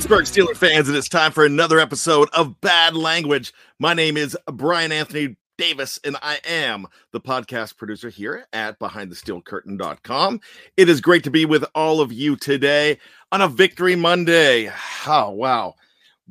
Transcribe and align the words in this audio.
Pittsburgh 0.00 0.24
Steelers 0.24 0.56
fans, 0.56 0.88
and 0.88 0.96
it's 0.96 1.10
time 1.10 1.30
for 1.30 1.44
another 1.44 1.78
episode 1.78 2.30
of 2.32 2.58
Bad 2.62 2.96
Language. 2.96 3.52
My 3.78 3.92
name 3.92 4.16
is 4.16 4.34
Brian 4.50 4.92
Anthony 4.92 5.36
Davis, 5.58 6.00
and 6.02 6.16
I 6.22 6.38
am 6.46 6.86
the 7.12 7.20
podcast 7.20 7.76
producer 7.76 8.08
here 8.08 8.46
at 8.54 8.78
BehindTheSteelCurtain.com. 8.78 10.40
It 10.78 10.88
is 10.88 11.02
great 11.02 11.22
to 11.24 11.30
be 11.30 11.44
with 11.44 11.66
all 11.74 12.00
of 12.00 12.14
you 12.14 12.34
today 12.34 12.98
on 13.30 13.42
a 13.42 13.48
Victory 13.48 13.94
Monday. 13.94 14.72
Oh, 15.06 15.32
wow. 15.32 15.74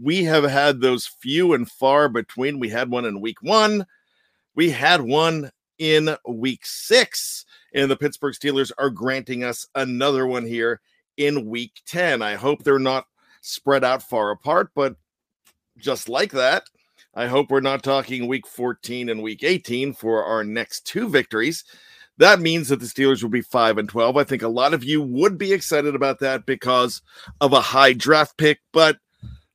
We 0.01 0.23
have 0.23 0.45
had 0.45 0.81
those 0.81 1.05
few 1.05 1.53
and 1.53 1.69
far 1.69 2.09
between. 2.09 2.59
We 2.59 2.69
had 2.69 2.89
one 2.89 3.05
in 3.05 3.21
week 3.21 3.43
one, 3.43 3.85
we 4.55 4.71
had 4.71 5.01
one 5.01 5.51
in 5.77 6.15
week 6.27 6.65
six, 6.65 7.45
and 7.75 7.89
the 7.89 7.95
Pittsburgh 7.95 8.33
Steelers 8.33 8.71
are 8.79 8.89
granting 8.89 9.43
us 9.43 9.67
another 9.75 10.25
one 10.25 10.47
here 10.47 10.81
in 11.17 11.45
week 11.45 11.81
10. 11.85 12.23
I 12.23 12.33
hope 12.33 12.63
they're 12.63 12.79
not 12.79 13.05
spread 13.41 13.83
out 13.83 14.03
far 14.03 14.31
apart. 14.31 14.71
But 14.75 14.95
just 15.77 16.09
like 16.09 16.31
that, 16.31 16.63
I 17.13 17.27
hope 17.27 17.49
we're 17.49 17.61
not 17.61 17.83
talking 17.83 18.27
week 18.27 18.47
14 18.47 19.09
and 19.09 19.23
week 19.23 19.43
18 19.43 19.93
for 19.93 20.23
our 20.23 20.43
next 20.43 20.85
two 20.85 21.09
victories. 21.09 21.63
That 22.17 22.39
means 22.41 22.67
that 22.67 22.79
the 22.81 22.85
Steelers 22.85 23.23
will 23.23 23.29
be 23.29 23.41
5 23.41 23.77
and 23.77 23.89
12. 23.89 24.17
I 24.17 24.23
think 24.25 24.41
a 24.41 24.49
lot 24.49 24.73
of 24.73 24.83
you 24.83 25.01
would 25.01 25.37
be 25.37 25.53
excited 25.53 25.95
about 25.95 26.19
that 26.19 26.45
because 26.45 27.01
of 27.39 27.53
a 27.53 27.61
high 27.61 27.93
draft 27.93 28.37
pick, 28.37 28.59
but 28.73 28.97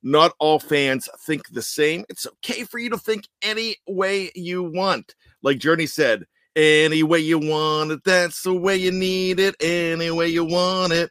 not 0.01 0.33
all 0.39 0.59
fans 0.59 1.07
think 1.25 1.47
the 1.49 1.61
same. 1.61 2.05
It's 2.09 2.27
okay 2.27 2.63
for 2.63 2.79
you 2.79 2.89
to 2.89 2.97
think 2.97 3.27
any 3.41 3.77
way 3.87 4.31
you 4.35 4.63
want. 4.63 5.15
Like 5.43 5.59
Journey 5.59 5.85
said, 5.85 6.25
any 6.55 7.03
way 7.03 7.19
you 7.19 7.37
want 7.37 7.91
it, 7.91 8.03
that's 8.03 8.41
the 8.41 8.53
way 8.53 8.77
you 8.77 8.91
need 8.91 9.39
it, 9.39 9.55
any 9.59 10.09
way 10.09 10.27
you 10.27 10.43
want 10.45 10.91
it 10.91 11.09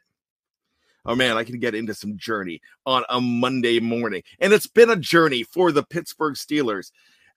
oh 1.06 1.14
man, 1.14 1.36
I 1.36 1.44
can 1.44 1.58
get 1.58 1.74
into 1.74 1.94
some 1.94 2.16
journey 2.16 2.60
on 2.86 3.04
a 3.08 3.20
Monday 3.20 3.80
morning. 3.80 4.22
And 4.40 4.52
it's 4.52 4.66
been 4.66 4.90
a 4.90 4.96
journey 4.96 5.42
for 5.42 5.72
the 5.72 5.82
Pittsburgh 5.82 6.34
Steelers 6.34 6.90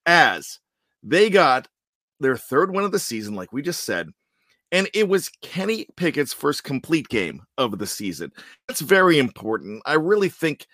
as 0.05 0.59
they 1.03 1.29
got 1.29 1.67
their 2.19 2.37
third 2.37 2.73
win 2.73 2.85
of 2.85 2.91
the 2.91 2.99
season, 2.99 3.35
like 3.35 3.53
we 3.53 3.61
just 3.61 3.83
said. 3.83 4.09
And 4.71 4.89
it 4.93 5.07
was 5.07 5.31
Kenny 5.41 5.87
Pickett's 5.95 6.33
first 6.33 6.63
complete 6.63 7.07
game 7.07 7.41
of 7.57 7.77
the 7.77 7.87
season. 7.87 8.31
That's 8.67 8.81
very 8.81 9.17
important. 9.17 9.81
I 9.85 9.93
really 9.93 10.29
think 10.29 10.67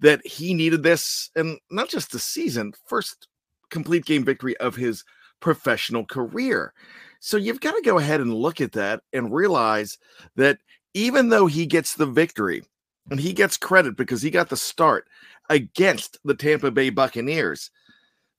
that 0.00 0.26
he 0.26 0.54
needed 0.54 0.82
this, 0.82 1.30
and 1.36 1.58
not 1.70 1.88
just 1.88 2.12
the 2.12 2.18
season, 2.18 2.72
first 2.86 3.28
complete 3.70 4.04
game 4.04 4.24
victory 4.24 4.56
of 4.58 4.76
his 4.76 5.04
professional 5.40 6.04
career. 6.04 6.72
So 7.20 7.36
you've 7.36 7.60
got 7.60 7.72
to 7.72 7.82
go 7.82 7.98
ahead 7.98 8.20
and 8.20 8.34
look 8.34 8.60
at 8.60 8.72
that 8.72 9.02
and 9.12 9.32
realize 9.32 9.98
that 10.36 10.58
even 10.94 11.28
though 11.28 11.46
he 11.46 11.66
gets 11.66 11.94
the 11.94 12.06
victory 12.06 12.62
and 13.10 13.20
he 13.20 13.32
gets 13.32 13.56
credit 13.56 13.96
because 13.96 14.22
he 14.22 14.30
got 14.30 14.48
the 14.48 14.56
start 14.56 15.08
against 15.48 16.18
the 16.24 16.34
Tampa 16.34 16.70
Bay 16.70 16.90
Buccaneers, 16.90 17.70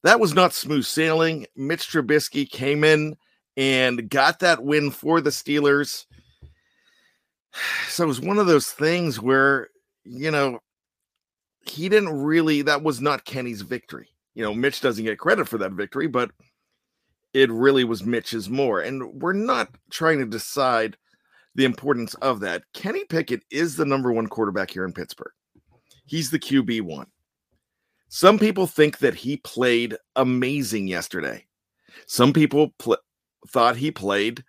that 0.04 0.20
was 0.20 0.34
not 0.34 0.54
smooth 0.54 0.86
sailing. 0.86 1.46
Mitch 1.56 1.88
Trubisky 1.88 2.50
came 2.50 2.84
in 2.84 3.16
and 3.58 4.10
got 4.10 4.40
that 4.40 4.64
win 4.64 4.92
for 4.92 5.22
the 5.22 5.30
Steelers. 5.30 6.06
So 7.90 8.06
it 8.06 8.08
was 8.08 8.22
one 8.22 8.40
of 8.40 8.48
those 8.48 8.68
things 8.72 9.20
where, 9.20 9.68
you 10.06 10.32
know, 10.32 10.60
he 11.66 11.90
didn't 11.90 12.14
really, 12.14 12.62
that 12.62 12.82
was 12.82 13.02
not 13.02 13.26
Kenny's 13.26 13.62
victory. 13.62 14.08
You 14.34 14.44
know, 14.46 14.54
Mitch 14.54 14.80
doesn't 14.80 15.04
get 15.04 15.20
credit 15.20 15.50
for 15.50 15.58
that 15.58 15.74
victory, 15.74 16.08
but 16.08 16.32
it 17.34 17.52
really 17.52 17.84
was 17.84 18.06
Mitch's 18.06 18.50
more. 18.50 18.80
And 18.80 19.22
we're 19.22 19.34
not 19.34 19.70
trying 19.90 20.20
to 20.20 20.26
decide 20.26 20.96
the 21.56 21.66
importance 21.66 22.14
of 22.16 22.40
that. 22.42 22.64
Kenny 22.74 23.06
Pickett 23.06 23.44
is 23.52 23.76
the 23.76 23.86
number 23.86 24.12
one 24.12 24.28
quarterback 24.28 24.72
here 24.72 24.86
in 24.86 24.94
Pittsburgh. 24.94 25.34
He's 26.06 26.30
the 26.30 26.40
QB 26.40 26.82
one. 26.82 27.08
Some 28.10 28.38
people 28.38 28.68
think 28.68 28.98
that 29.00 29.16
he 29.16 29.38
played 29.38 29.96
amazing 30.16 30.88
yesterday. 30.88 31.46
Some 32.08 32.34
people 32.34 32.74
pl- 32.78 32.98
thought 33.48 33.78
he 33.78 33.92
played 33.92 34.44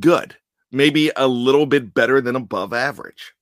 good, 0.00 0.36
maybe 0.72 1.10
a 1.16 1.28
little 1.28 1.66
bit 1.66 1.94
better 1.94 2.20
than 2.20 2.36
above 2.36 2.72
average. 2.72 3.32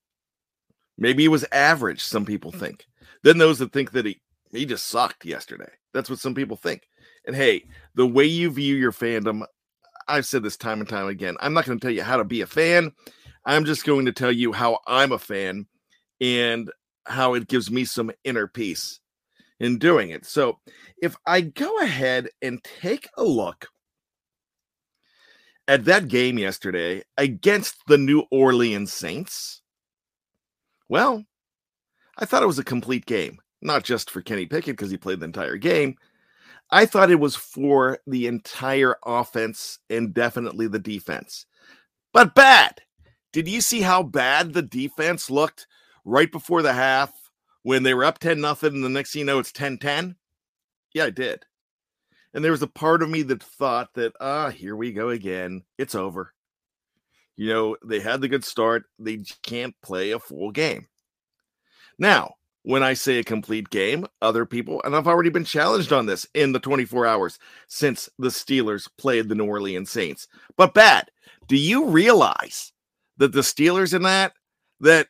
Maybe 0.99 1.25
he 1.25 1.29
was 1.29 1.47
average, 1.53 2.03
some 2.03 2.27
people 2.27 2.53
think. 2.53 2.87
Then 3.23 3.39
those 3.39 3.59
that 3.61 3.73
think 3.73 3.93
that 3.93 4.07
he, 4.07 4.21
he 4.51 4.67
just 4.67 4.87
sucked 4.87 5.25
yesterday. 5.25 5.71
That's 5.95 6.11
what 6.11 6.19
some 6.19 6.35
people 6.35 6.57
think. 6.57 6.83
And 7.27 7.35
hey, 7.35 7.65
the 7.95 8.07
way 8.07 8.25
you 8.25 8.51
view 8.51 8.77
your 8.77 8.93
fandom, 8.93 9.45
I've 10.09 10.27
said 10.27 10.43
this 10.43 10.57
time 10.57 10.81
and 10.81 10.89
time 10.89 11.09
again. 11.09 11.37
I'm 11.41 11.53
not 11.53 11.65
going 11.65 11.79
to 11.79 11.85
tell 11.85 11.95
you 11.95 12.03
how 12.03 12.17
to 12.17 12.25
be 12.25 12.41
a 12.41 12.47
fan. 12.47 12.93
I'm 13.45 13.65
just 13.65 13.85
going 13.85 14.07
to 14.07 14.13
tell 14.13 14.33
you 14.33 14.53
how 14.53 14.79
I'm 14.87 15.13
a 15.13 15.19
fan 15.19 15.67
and 16.21 16.71
how 17.07 17.35
it 17.35 17.49
gives 17.49 17.71
me 17.71 17.85
some 17.85 18.12
inner 18.25 18.47
peace 18.47 19.01
in 19.59 19.79
doing 19.79 20.11
it. 20.11 20.25
So, 20.25 20.59
if 21.01 21.17
I 21.27 21.41
go 21.41 21.81
ahead 21.81 22.29
and 22.41 22.62
take 22.62 23.09
a 23.17 23.25
look 23.25 23.69
at 25.67 25.85
that 25.87 26.09
game 26.09 26.39
yesterday 26.39 27.03
against 27.17 27.77
the 27.87 27.99
New 27.99 28.25
Orleans 28.31 28.93
Saints, 28.93 29.62
well, 30.89 31.25
I 32.19 32.25
thought 32.25 32.43
it 32.43 32.47
was 32.47 32.59
a 32.59 32.65
complete 32.65 33.07
game, 33.07 33.39
not 33.61 33.85
just 33.85 34.11
for 34.11 34.21
Kenny 34.21 34.47
Pickett 34.47 34.77
because 34.77 34.91
he 34.91 34.97
played 34.97 35.21
the 35.21 35.25
entire 35.25 35.57
game, 35.57 35.97
I 36.72 36.87
thought 36.87 37.10
it 37.10 37.21
was 37.21 37.37
for 37.37 37.99
the 38.06 38.27
entire 38.27 38.97
offense 39.05 39.78
and 39.91 40.15
definitely 40.15 40.69
the 40.69 40.78
defense. 40.78 41.44
But 42.15 42.34
bad. 42.34 42.81
Did 43.31 43.47
you 43.47 43.60
see 43.60 43.83
how 43.83 44.03
bad 44.03 44.53
the 44.53 44.62
defense 44.62 45.31
looked 45.31 45.66
right 46.05 46.32
before 46.32 46.62
the 46.62 46.72
half 46.72 47.12
when 47.62 47.82
they 47.82 47.93
were 47.93 48.05
up 48.05 48.19
10 48.19 48.41
nothing 48.41 48.75
and 48.75 48.84
the 48.84 48.88
next 48.88 49.12
thing 49.12 49.21
you 49.21 49.27
know 49.27 49.38
it's 49.38 49.53
10-10? 49.53 50.16
Yeah, 50.94 51.05
I 51.05 51.11
did. 51.11 51.44
And 52.32 52.43
there 52.43 52.53
was 52.53 52.62
a 52.62 52.66
part 52.66 53.03
of 53.03 53.11
me 53.11 53.22
that 53.22 53.43
thought 53.43 53.93
that, 53.94 54.15
ah, 54.19 54.49
here 54.49 54.75
we 54.75 54.93
go 54.93 55.11
again. 55.11 55.65
It's 55.77 55.94
over. 55.94 56.32
You 57.37 57.49
know, 57.49 57.77
they 57.84 58.00
had 58.00 58.22
the 58.22 58.28
good 58.28 58.44
start. 58.44 58.84
They 58.99 59.25
can't 59.43 59.75
play 59.82 60.12
a 60.12 60.19
full 60.19 60.50
game. 60.50 60.87
Now, 61.99 62.37
when 62.62 62.83
I 62.83 62.95
say 62.95 63.19
a 63.19 63.25
complete 63.25 63.71
game, 63.71 64.06
other 64.21 64.47
people, 64.47 64.81
and 64.84 64.95
I've 64.95 65.09
already 65.09 65.31
been 65.31 65.45
challenged 65.45 65.93
on 65.93 66.06
this 66.06 66.27
in 66.34 66.53
the 66.53 66.61
24 66.61 67.06
hours 67.06 67.39
since 67.67 68.09
the 68.19 68.28
Steelers 68.28 68.89
played 68.99 69.28
the 69.28 69.34
New 69.34 69.47
Orleans 69.47 69.91
Saints. 69.91 70.28
But 70.56 70.75
bad. 70.75 71.11
Do 71.49 71.56
you 71.56 71.87
realize 71.87 72.73
that 73.19 73.33
the 73.33 73.41
Steelers 73.41 73.94
in 73.94 74.03
that, 74.03 74.32
that 74.81 75.09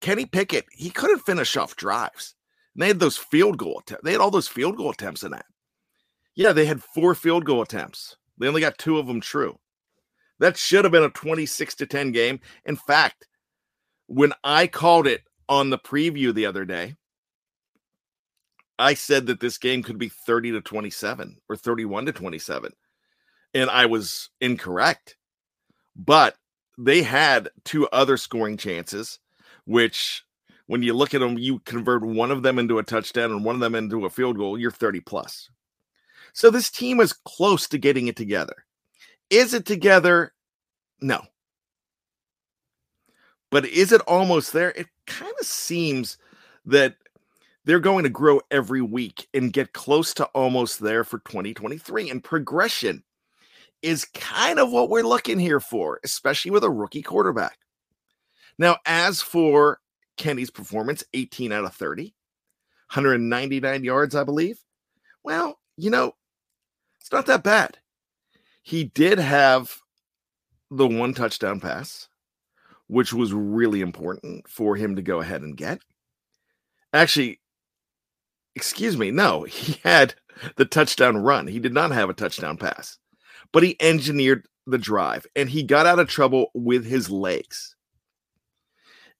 Kenny 0.00 0.24
Pickett, 0.26 0.66
he 0.72 0.90
couldn't 0.90 1.20
finish 1.20 1.56
off 1.56 1.76
drives. 1.76 2.34
And 2.74 2.82
they 2.82 2.88
had 2.88 3.00
those 3.00 3.16
field 3.16 3.58
goal. 3.58 3.82
They 4.02 4.12
had 4.12 4.20
all 4.20 4.30
those 4.30 4.48
field 4.48 4.76
goal 4.76 4.90
attempts 4.90 5.22
in 5.22 5.32
that. 5.32 5.46
Yeah, 6.34 6.52
they 6.52 6.64
had 6.64 6.82
four 6.82 7.14
field 7.14 7.44
goal 7.44 7.62
attempts. 7.62 8.16
They 8.38 8.48
only 8.48 8.60
got 8.60 8.78
two 8.78 8.98
of 8.98 9.06
them 9.06 9.20
true. 9.20 9.58
That 10.38 10.56
should 10.56 10.84
have 10.84 10.92
been 10.92 11.02
a 11.02 11.10
26 11.10 11.74
to 11.76 11.86
10 11.86 12.12
game. 12.12 12.40
In 12.64 12.76
fact, 12.76 13.26
when 14.06 14.32
I 14.42 14.66
called 14.66 15.06
it 15.06 15.22
on 15.50 15.68
the 15.68 15.78
preview 15.78 16.32
the 16.32 16.46
other 16.46 16.64
day, 16.64 16.94
I 18.78 18.94
said 18.94 19.26
that 19.26 19.40
this 19.40 19.58
game 19.58 19.82
could 19.82 19.98
be 19.98 20.08
30 20.08 20.52
to 20.52 20.60
27 20.62 21.36
or 21.50 21.56
31 21.56 22.06
to 22.06 22.12
27. 22.12 22.72
And 23.52 23.68
I 23.68 23.84
was 23.84 24.30
incorrect. 24.40 25.16
But 25.96 26.36
they 26.78 27.02
had 27.02 27.50
two 27.64 27.86
other 27.88 28.16
scoring 28.16 28.56
chances, 28.56 29.18
which 29.66 30.24
when 30.66 30.82
you 30.82 30.94
look 30.94 31.14
at 31.14 31.20
them, 31.20 31.36
you 31.36 31.58
convert 31.58 32.02
one 32.02 32.30
of 32.30 32.42
them 32.42 32.58
into 32.58 32.78
a 32.78 32.82
touchdown 32.84 33.32
and 33.32 33.44
one 33.44 33.56
of 33.56 33.60
them 33.60 33.74
into 33.74 34.06
a 34.06 34.10
field 34.10 34.38
goal, 34.38 34.56
you're 34.56 34.70
30 34.70 35.00
plus. 35.00 35.50
So 36.32 36.48
this 36.48 36.70
team 36.70 37.00
is 37.00 37.12
close 37.12 37.68
to 37.68 37.76
getting 37.76 38.06
it 38.06 38.16
together. 38.16 38.64
Is 39.28 39.52
it 39.52 39.66
together? 39.66 40.32
No. 41.00 41.22
But 43.50 43.66
is 43.66 43.90
it 43.92 44.00
almost 44.02 44.52
there? 44.52 44.70
It 44.70 44.86
of 45.40 45.46
seems 45.46 46.18
that 46.66 46.96
they're 47.64 47.80
going 47.80 48.04
to 48.04 48.10
grow 48.10 48.40
every 48.50 48.82
week 48.82 49.28
and 49.34 49.52
get 49.52 49.72
close 49.72 50.14
to 50.14 50.24
almost 50.26 50.80
there 50.80 51.04
for 51.04 51.18
2023. 51.20 52.10
And 52.10 52.22
progression 52.22 53.02
is 53.82 54.04
kind 54.04 54.58
of 54.58 54.70
what 54.70 54.90
we're 54.90 55.02
looking 55.02 55.38
here 55.38 55.60
for, 55.60 56.00
especially 56.04 56.50
with 56.50 56.64
a 56.64 56.70
rookie 56.70 57.02
quarterback. 57.02 57.58
Now, 58.58 58.76
as 58.84 59.22
for 59.22 59.80
Kenny's 60.16 60.50
performance, 60.50 61.02
18 61.14 61.52
out 61.52 61.64
of 61.64 61.74
30, 61.74 62.14
199 62.92 63.84
yards, 63.84 64.14
I 64.14 64.24
believe. 64.24 64.58
Well, 65.22 65.58
you 65.76 65.90
know, 65.90 66.12
it's 67.00 67.10
not 67.10 67.26
that 67.26 67.42
bad. 67.42 67.78
He 68.62 68.84
did 68.84 69.18
have 69.18 69.80
the 70.70 70.86
one 70.86 71.14
touchdown 71.14 71.60
pass, 71.60 72.08
which 72.90 73.12
was 73.12 73.32
really 73.32 73.80
important 73.82 74.48
for 74.48 74.74
him 74.74 74.96
to 74.96 75.02
go 75.02 75.20
ahead 75.20 75.42
and 75.42 75.56
get. 75.56 75.80
Actually, 76.92 77.40
excuse 78.56 78.96
me, 78.96 79.12
no, 79.12 79.42
he 79.48 79.78
had 79.84 80.14
the 80.56 80.64
touchdown 80.64 81.16
run. 81.16 81.46
He 81.46 81.60
did 81.60 81.72
not 81.72 81.92
have 81.92 82.10
a 82.10 82.14
touchdown 82.14 82.56
pass, 82.56 82.98
but 83.52 83.62
he 83.62 83.76
engineered 83.80 84.48
the 84.66 84.78
drive 84.78 85.24
and 85.36 85.48
he 85.48 85.62
got 85.62 85.86
out 85.86 86.00
of 86.00 86.08
trouble 86.08 86.50
with 86.52 86.84
his 86.84 87.08
legs. 87.08 87.76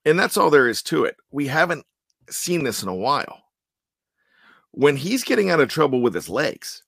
And 0.05 0.19
that's 0.19 0.37
all 0.37 0.51
there 0.51 0.69
is 0.69 0.83
to 0.85 1.05
it. 1.05 1.17
We 1.31 1.47
haven't 1.47 1.87
seen 2.29 2.65
this 2.65 2.83
in 2.83 2.89
a 2.89 2.95
while. 2.95 3.41
When 4.73 4.97
he's 4.97 5.25
getting 5.25 5.51
out 5.51 5.61
of 5.61 5.69
trouble 5.69 6.01
with 6.01 6.15
his 6.15 6.29
legs, 6.29 6.83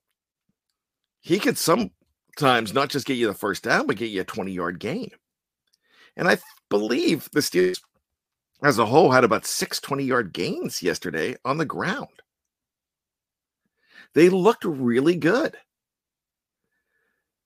he 1.21 1.39
could 1.39 1.59
sometimes 1.59 2.73
not 2.73 2.89
just 2.89 3.07
get 3.07 3.19
you 3.19 3.29
the 3.29 3.35
first 3.35 3.63
down, 3.63 3.87
but 3.87 3.97
get 3.97 4.11
you 4.11 4.23
a 4.23 4.25
20 4.25 4.51
yard 4.51 4.81
gain. 4.81 5.11
And 6.17 6.29
I 6.29 6.39
believe 6.73 7.29
the 7.33 7.41
Steelers 7.41 7.83
as 8.65 8.79
a 8.79 8.87
whole 8.87 9.11
had 9.11 9.25
about 9.25 9.45
six 9.45 9.79
20 9.79 10.05
yard 10.05 10.33
gains 10.33 10.83
yesterday 10.83 11.37
on 11.45 11.59
the 11.59 11.67
ground. 11.67 12.09
They 14.15 14.31
looked 14.31 14.65
really 14.65 15.17
good. 15.17 15.55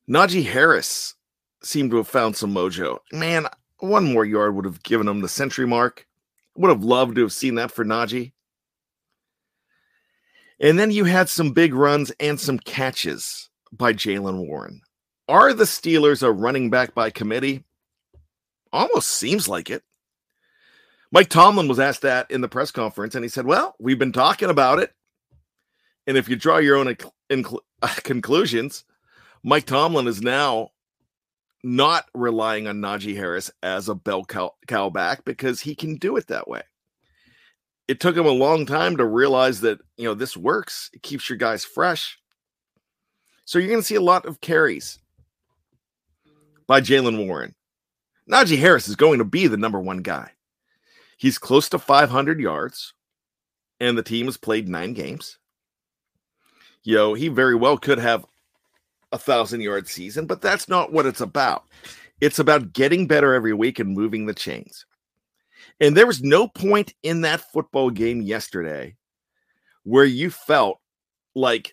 Najee 0.08 0.44
Harris 0.44 1.16
seemed 1.60 1.90
to 1.90 1.96
have 1.96 2.06
found 2.06 2.36
some 2.36 2.54
mojo. 2.54 3.00
Man, 3.10 3.48
one 3.80 4.12
more 4.12 4.24
yard 4.24 4.54
would 4.54 4.64
have 4.64 4.84
given 4.84 5.08
him 5.08 5.20
the 5.20 5.28
century 5.28 5.66
mark. 5.66 6.06
Would 6.56 6.70
have 6.70 6.84
loved 6.84 7.16
to 7.16 7.22
have 7.22 7.32
seen 7.32 7.56
that 7.56 7.72
for 7.72 7.84
Najee. 7.84 8.32
And 10.60 10.78
then 10.78 10.92
you 10.92 11.04
had 11.04 11.28
some 11.28 11.50
big 11.50 11.74
runs 11.74 12.12
and 12.20 12.38
some 12.38 12.60
catches 12.60 13.50
by 13.72 13.92
Jaylen 13.92 14.46
Warren. 14.46 14.82
Are 15.28 15.52
the 15.52 15.64
Steelers 15.64 16.22
a 16.22 16.30
running 16.30 16.70
back 16.70 16.94
by 16.94 17.10
committee? 17.10 17.64
Almost 18.72 19.08
seems 19.08 19.48
like 19.48 19.70
it. 19.70 19.82
Mike 21.12 21.28
Tomlin 21.28 21.68
was 21.68 21.78
asked 21.78 22.02
that 22.02 22.30
in 22.30 22.40
the 22.40 22.48
press 22.48 22.70
conference, 22.70 23.14
and 23.14 23.24
he 23.24 23.28
said, 23.28 23.46
Well, 23.46 23.74
we've 23.78 23.98
been 23.98 24.12
talking 24.12 24.50
about 24.50 24.78
it. 24.78 24.92
And 26.06 26.16
if 26.16 26.28
you 26.28 26.36
draw 26.36 26.58
your 26.58 26.76
own 26.76 26.94
inc- 27.30 27.60
uh, 27.82 27.94
conclusions, 28.04 28.84
Mike 29.42 29.66
Tomlin 29.66 30.06
is 30.06 30.22
now 30.22 30.70
not 31.66 32.06
relying 32.14 32.68
on 32.68 32.80
Najee 32.80 33.16
Harris 33.16 33.50
as 33.60 33.88
a 33.88 33.94
bell 33.94 34.24
cow, 34.24 34.54
cow 34.68 34.88
back 34.88 35.24
because 35.24 35.60
he 35.60 35.74
can 35.74 35.96
do 35.96 36.16
it 36.16 36.28
that 36.28 36.46
way. 36.46 36.62
It 37.88 37.98
took 37.98 38.16
him 38.16 38.26
a 38.26 38.30
long 38.30 38.66
time 38.66 38.96
to 38.96 39.04
realize 39.04 39.60
that, 39.62 39.80
you 39.96 40.04
know, 40.04 40.14
this 40.14 40.36
works. 40.36 40.90
It 40.92 41.02
keeps 41.02 41.28
your 41.28 41.38
guys 41.38 41.64
fresh. 41.64 42.18
So 43.44 43.58
you're 43.58 43.68
going 43.68 43.80
to 43.80 43.86
see 43.86 43.96
a 43.96 44.00
lot 44.00 44.26
of 44.26 44.40
carries 44.40 45.00
by 46.68 46.80
Jaylen 46.80 47.26
Warren. 47.26 47.55
Najee 48.30 48.58
Harris 48.58 48.88
is 48.88 48.96
going 48.96 49.18
to 49.18 49.24
be 49.24 49.46
the 49.46 49.56
number 49.56 49.80
one 49.80 49.98
guy. 49.98 50.30
He's 51.16 51.38
close 51.38 51.68
to 51.70 51.78
500 51.78 52.40
yards, 52.40 52.92
and 53.80 53.96
the 53.96 54.02
team 54.02 54.26
has 54.26 54.36
played 54.36 54.68
nine 54.68 54.92
games. 54.92 55.38
You 56.82 56.94
know, 56.94 57.14
he 57.14 57.28
very 57.28 57.54
well 57.54 57.78
could 57.78 57.98
have 57.98 58.26
a 59.12 59.18
thousand 59.18 59.60
yard 59.60 59.88
season, 59.88 60.26
but 60.26 60.40
that's 60.40 60.68
not 60.68 60.92
what 60.92 61.06
it's 61.06 61.20
about. 61.20 61.64
It's 62.20 62.38
about 62.38 62.72
getting 62.72 63.06
better 63.06 63.34
every 63.34 63.52
week 63.52 63.78
and 63.78 63.94
moving 63.94 64.26
the 64.26 64.34
chains. 64.34 64.86
And 65.80 65.96
there 65.96 66.06
was 66.06 66.22
no 66.22 66.48
point 66.48 66.94
in 67.02 67.22
that 67.22 67.40
football 67.52 67.90
game 67.90 68.22
yesterday 68.22 68.96
where 69.84 70.04
you 70.04 70.30
felt 70.30 70.80
like, 71.34 71.72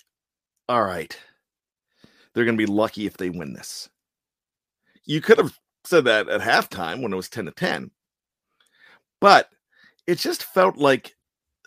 all 0.68 0.84
right, 0.84 1.18
they're 2.34 2.46
going 2.46 2.58
to 2.58 2.66
be 2.66 2.72
lucky 2.72 3.06
if 3.06 3.18
they 3.18 3.30
win 3.30 3.54
this. 3.54 3.90
You 5.06 5.22
could 5.22 5.38
have 5.38 5.58
said 5.86 6.06
that 6.06 6.30
at 6.30 6.42
halftime 6.42 7.02
when 7.02 7.14
it 7.14 7.18
was 7.18 7.30
10 7.30 7.46
to 7.46 7.52
10, 7.52 7.92
but 9.20 9.50
it 10.08 10.18
just 10.18 10.44
felt 10.44 10.78
like 10.78 11.16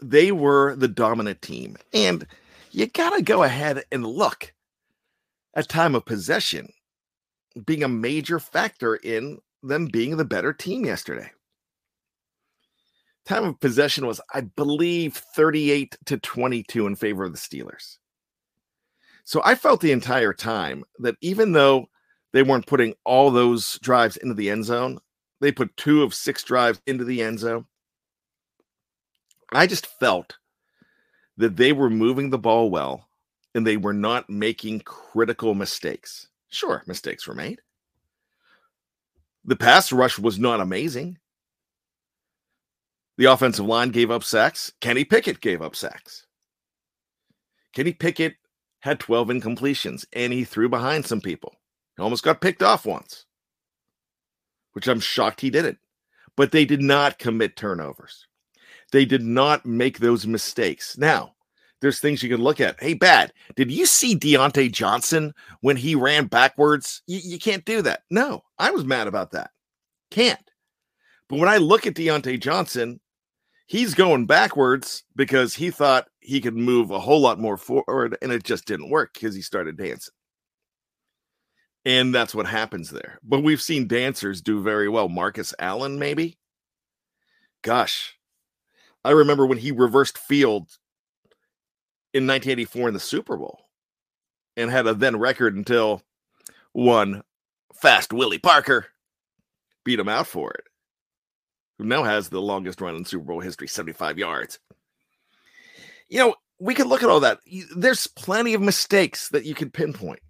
they 0.02 0.32
were 0.32 0.76
the 0.76 0.88
dominant 0.88 1.40
team. 1.42 1.76
And 1.92 2.26
you 2.70 2.86
got 2.86 3.16
to 3.16 3.22
go 3.22 3.42
ahead 3.42 3.84
and 3.90 4.06
look 4.06 4.52
at 5.54 5.68
time 5.68 5.94
of 5.94 6.04
possession 6.04 6.68
being 7.64 7.82
a 7.82 7.88
major 7.88 8.38
factor 8.38 8.96
in 8.96 9.38
them 9.62 9.86
being 9.86 10.16
the 10.16 10.24
better 10.24 10.52
team 10.52 10.84
yesterday. 10.84 11.30
Time 13.24 13.44
of 13.44 13.60
possession 13.60 14.06
was, 14.06 14.20
I 14.32 14.42
believe, 14.42 15.14
38 15.16 15.96
to 16.06 16.18
22 16.18 16.86
in 16.86 16.94
favor 16.94 17.24
of 17.24 17.32
the 17.32 17.38
Steelers. 17.38 17.96
So 19.24 19.40
I 19.44 19.56
felt 19.56 19.80
the 19.80 19.90
entire 19.90 20.32
time 20.32 20.84
that 21.00 21.16
even 21.20 21.52
though 21.52 21.88
they 22.32 22.42
weren't 22.42 22.66
putting 22.66 22.94
all 23.04 23.30
those 23.30 23.78
drives 23.80 24.16
into 24.16 24.34
the 24.34 24.50
end 24.50 24.64
zone, 24.64 24.98
they 25.40 25.52
put 25.52 25.76
two 25.76 26.02
of 26.02 26.14
six 26.14 26.42
drives 26.42 26.80
into 26.86 27.04
the 27.04 27.22
end 27.22 27.38
zone. 27.38 27.66
I 29.52 29.66
just 29.66 29.86
felt 29.86 30.36
that 31.36 31.56
they 31.56 31.72
were 31.72 31.90
moving 31.90 32.30
the 32.30 32.38
ball 32.38 32.70
well 32.70 33.08
and 33.54 33.66
they 33.66 33.76
were 33.76 33.92
not 33.92 34.28
making 34.28 34.80
critical 34.80 35.54
mistakes. 35.54 36.28
Sure, 36.48 36.82
mistakes 36.86 37.26
were 37.26 37.34
made. 37.34 37.60
The 39.44 39.56
pass 39.56 39.92
rush 39.92 40.18
was 40.18 40.38
not 40.38 40.60
amazing. 40.60 41.18
The 43.18 43.26
offensive 43.26 43.64
line 43.64 43.90
gave 43.90 44.10
up 44.10 44.24
sacks. 44.24 44.72
Kenny 44.80 45.04
Pickett 45.04 45.40
gave 45.40 45.62
up 45.62 45.76
sacks. 45.76 46.26
Kenny 47.72 47.92
Pickett 47.92 48.34
had 48.80 49.00
12 49.00 49.28
incompletions 49.28 50.04
and 50.12 50.32
he 50.32 50.44
threw 50.44 50.68
behind 50.68 51.06
some 51.06 51.20
people. 51.20 51.54
He 51.96 52.02
almost 52.02 52.24
got 52.24 52.40
picked 52.40 52.62
off 52.62 52.86
once, 52.86 53.26
which 54.72 54.86
I'm 54.86 55.00
shocked 55.00 55.40
he 55.40 55.50
didn't. 55.50 55.78
But 56.36 56.52
they 56.52 56.66
did 56.66 56.82
not 56.82 57.18
commit 57.18 57.56
turnovers. 57.56 58.26
They 58.92 59.06
did 59.06 59.22
not 59.22 59.64
make 59.64 59.98
those 59.98 60.26
mistakes. 60.26 60.98
Now, 60.98 61.34
there's 61.80 61.98
things 61.98 62.22
you 62.22 62.28
can 62.28 62.42
look 62.42 62.60
at. 62.60 62.80
Hey, 62.80 62.94
bad. 62.94 63.32
Did 63.54 63.70
you 63.70 63.86
see 63.86 64.16
Diontae 64.16 64.70
Johnson 64.72 65.34
when 65.60 65.76
he 65.76 65.94
ran 65.94 66.26
backwards? 66.26 67.02
You, 67.06 67.20
you 67.22 67.38
can't 67.38 67.64
do 67.64 67.82
that. 67.82 68.02
No, 68.10 68.42
I 68.58 68.70
was 68.70 68.84
mad 68.84 69.08
about 69.08 69.32
that. 69.32 69.50
Can't. 70.10 70.50
But 71.28 71.38
when 71.38 71.48
I 71.48 71.56
look 71.56 71.86
at 71.86 71.94
Diontae 71.94 72.40
Johnson, 72.40 73.00
he's 73.66 73.94
going 73.94 74.26
backwards 74.26 75.04
because 75.16 75.54
he 75.54 75.70
thought 75.70 76.08
he 76.20 76.40
could 76.40 76.56
move 76.56 76.90
a 76.90 77.00
whole 77.00 77.20
lot 77.20 77.40
more 77.40 77.56
forward, 77.56 78.16
and 78.22 78.30
it 78.30 78.44
just 78.44 78.66
didn't 78.66 78.90
work 78.90 79.14
because 79.14 79.34
he 79.34 79.42
started 79.42 79.76
dancing. 79.76 80.12
And 81.86 82.12
that's 82.12 82.34
what 82.34 82.46
happens 82.46 82.90
there. 82.90 83.20
But 83.22 83.44
we've 83.44 83.62
seen 83.62 83.86
dancers 83.86 84.42
do 84.42 84.60
very 84.60 84.88
well. 84.88 85.08
Marcus 85.08 85.54
Allen, 85.60 86.00
maybe. 86.00 86.36
Gosh, 87.62 88.18
I 89.04 89.12
remember 89.12 89.46
when 89.46 89.58
he 89.58 89.70
reversed 89.70 90.18
field 90.18 90.78
in 92.12 92.26
1984 92.26 92.88
in 92.88 92.94
the 92.94 93.00
Super 93.00 93.36
Bowl 93.36 93.60
and 94.56 94.68
had 94.68 94.86
a 94.88 94.94
then 94.94 95.16
record 95.16 95.54
until 95.54 96.02
one 96.72 97.22
fast 97.72 98.12
Willie 98.12 98.38
Parker 98.38 98.86
beat 99.84 100.00
him 100.00 100.08
out 100.08 100.26
for 100.26 100.50
it, 100.50 100.64
who 101.78 101.84
now 101.84 102.02
has 102.02 102.28
the 102.28 102.42
longest 102.42 102.80
run 102.80 102.96
in 102.96 103.04
Super 103.04 103.26
Bowl 103.26 103.40
history, 103.40 103.68
75 103.68 104.18
yards. 104.18 104.58
You 106.08 106.18
know, 106.18 106.34
we 106.58 106.74
can 106.74 106.88
look 106.88 107.04
at 107.04 107.10
all 107.10 107.20
that. 107.20 107.38
There's 107.76 108.08
plenty 108.08 108.54
of 108.54 108.60
mistakes 108.60 109.28
that 109.28 109.44
you 109.44 109.54
can 109.54 109.70
pinpoint. 109.70 110.20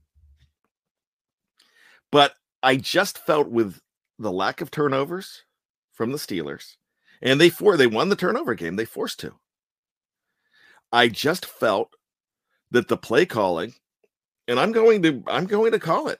But 2.16 2.34
I 2.62 2.76
just 2.76 3.18
felt 3.18 3.50
with 3.50 3.78
the 4.18 4.32
lack 4.32 4.62
of 4.62 4.70
turnovers 4.70 5.44
from 5.92 6.12
the 6.12 6.16
Steelers, 6.16 6.76
and 7.20 7.38
they 7.38 7.50
for 7.50 7.76
they 7.76 7.86
won 7.86 8.08
the 8.08 8.16
turnover 8.16 8.54
game. 8.54 8.76
They 8.76 8.86
forced 8.86 9.20
to. 9.20 9.34
I 10.90 11.08
just 11.08 11.44
felt 11.44 11.94
that 12.70 12.88
the 12.88 12.96
play 12.96 13.26
calling, 13.26 13.74
and 14.48 14.58
I'm 14.58 14.72
going 14.72 15.02
to 15.02 15.22
I'm 15.26 15.44
going 15.44 15.72
to 15.72 15.78
call 15.78 16.08
it, 16.08 16.18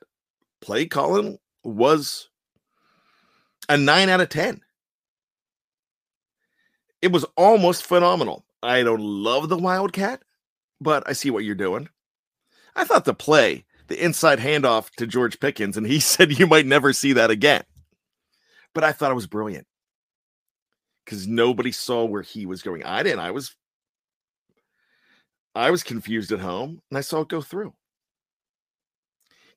play 0.60 0.84
calling 0.84 1.38
was 1.64 2.28
a 3.70 3.78
nine 3.78 4.10
out 4.10 4.20
of 4.20 4.28
ten. 4.28 4.60
It 7.00 7.10
was 7.10 7.24
almost 7.38 7.86
phenomenal. 7.86 8.44
I 8.62 8.82
don't 8.82 9.00
love 9.00 9.48
the 9.48 9.56
Wildcat, 9.56 10.22
but 10.78 11.04
I 11.08 11.14
see 11.14 11.30
what 11.30 11.44
you're 11.44 11.54
doing. 11.54 11.88
I 12.74 12.84
thought 12.84 13.06
the 13.06 13.14
play, 13.14 13.64
the 13.88 14.02
inside 14.02 14.38
handoff 14.40 14.90
to 14.96 15.06
George 15.06 15.38
Pickens, 15.40 15.76
and 15.76 15.86
he 15.86 16.00
said 16.00 16.38
you 16.38 16.46
might 16.46 16.66
never 16.66 16.92
see 16.92 17.12
that 17.14 17.30
again. 17.30 17.64
But 18.74 18.84
I 18.84 18.92
thought 18.92 19.10
it 19.12 19.14
was 19.14 19.26
brilliant. 19.26 19.66
because 21.04 21.26
nobody 21.26 21.72
saw 21.72 22.04
where 22.04 22.22
he 22.22 22.46
was 22.46 22.62
going. 22.62 22.84
I 22.84 23.02
didn't. 23.02 23.20
I 23.20 23.30
was 23.30 23.54
I 25.54 25.70
was 25.70 25.82
confused 25.82 26.32
at 26.32 26.40
home 26.40 26.82
and 26.90 26.98
I 26.98 27.00
saw 27.00 27.20
it 27.22 27.28
go 27.28 27.40
through. 27.40 27.72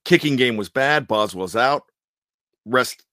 Kicking 0.06 0.38
game 0.38 0.56
was 0.56 0.70
bad. 0.70 1.08
Boswell's 1.08 1.56
out. 1.56 1.84
Rest 2.66 3.04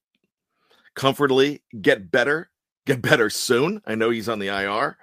comfortably. 0.95 1.61
Get 1.81 2.09
better. 2.11 2.49
Get 2.85 3.01
better 3.01 3.29
soon. 3.29 3.81
I 3.85 3.95
know 3.95 4.09
he's 4.09 4.29
on 4.29 4.39
the 4.39 4.47
IR. 4.47 4.97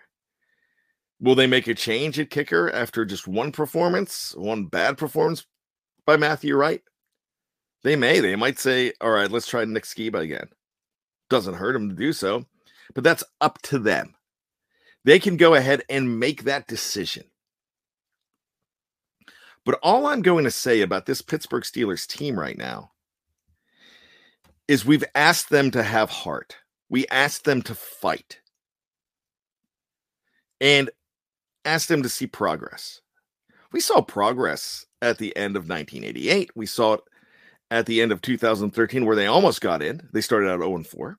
Will 1.20 1.34
they 1.34 1.46
make 1.46 1.66
a 1.68 1.74
change 1.74 2.18
at 2.18 2.30
kicker 2.30 2.70
after 2.70 3.04
just 3.04 3.28
one 3.28 3.52
performance, 3.52 4.34
one 4.36 4.64
bad 4.66 4.96
performance 4.96 5.46
by 6.06 6.16
Matthew 6.16 6.56
Wright? 6.56 6.82
They 7.82 7.96
may. 7.96 8.20
They 8.20 8.36
might 8.36 8.58
say, 8.58 8.92
all 9.00 9.10
right, 9.10 9.30
let's 9.30 9.46
try 9.46 9.64
Nick 9.64 9.84
Sciba 9.84 10.20
again. 10.20 10.48
Doesn't 11.28 11.54
hurt 11.54 11.76
him 11.76 11.88
to 11.90 11.94
do 11.94 12.12
so, 12.12 12.46
but 12.94 13.04
that's 13.04 13.24
up 13.40 13.60
to 13.62 13.78
them. 13.78 14.14
They 15.04 15.18
can 15.18 15.36
go 15.36 15.54
ahead 15.54 15.82
and 15.88 16.18
make 16.18 16.44
that 16.44 16.66
decision. 16.66 17.24
But 19.64 19.78
all 19.82 20.06
I'm 20.06 20.22
going 20.22 20.44
to 20.44 20.50
say 20.50 20.80
about 20.80 21.06
this 21.06 21.22
Pittsburgh 21.22 21.62
Steelers 21.62 22.06
team 22.06 22.38
right 22.38 22.56
now 22.56 22.92
is 24.68 24.84
we've 24.84 25.04
asked 25.14 25.50
them 25.50 25.70
to 25.72 25.82
have 25.82 26.10
heart. 26.10 26.56
We 26.88 27.06
asked 27.08 27.44
them 27.44 27.62
to 27.62 27.74
fight. 27.74 28.40
And 30.60 30.90
asked 31.64 31.88
them 31.88 32.02
to 32.02 32.08
see 32.08 32.26
progress. 32.26 33.00
We 33.74 33.80
saw 33.80 34.02
progress 34.02 34.86
at 35.02 35.18
the 35.18 35.36
end 35.36 35.56
of 35.56 35.68
1988. 35.68 36.52
We 36.54 36.64
saw 36.64 36.92
it 36.92 37.00
at 37.72 37.86
the 37.86 38.00
end 38.00 38.12
of 38.12 38.22
2013 38.22 39.04
where 39.04 39.16
they 39.16 39.26
almost 39.26 39.60
got 39.60 39.82
in. 39.82 40.08
They 40.12 40.20
started 40.20 40.48
out 40.48 40.60
0 40.60 40.76
and 40.76 40.86
4. 40.86 41.18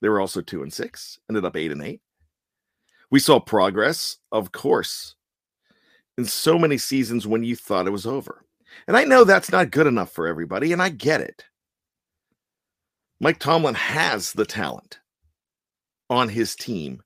They 0.00 0.08
were 0.08 0.20
also 0.20 0.40
2 0.40 0.62
and 0.62 0.72
6, 0.72 1.18
ended 1.28 1.44
up 1.44 1.56
8 1.56 1.72
and 1.72 1.82
8. 1.82 2.00
We 3.10 3.18
saw 3.18 3.40
progress, 3.40 4.18
of 4.30 4.52
course, 4.52 5.16
in 6.16 6.26
so 6.26 6.60
many 6.60 6.78
seasons 6.78 7.26
when 7.26 7.42
you 7.42 7.56
thought 7.56 7.88
it 7.88 7.90
was 7.90 8.06
over. 8.06 8.44
And 8.86 8.96
I 8.96 9.02
know 9.02 9.24
that's 9.24 9.50
not 9.50 9.72
good 9.72 9.88
enough 9.88 10.12
for 10.12 10.28
everybody, 10.28 10.72
and 10.72 10.80
I 10.80 10.90
get 10.90 11.20
it. 11.20 11.44
Mike 13.18 13.40
Tomlin 13.40 13.74
has 13.74 14.32
the 14.32 14.46
talent 14.46 15.00
on 16.08 16.28
his 16.28 16.54
team 16.54 17.02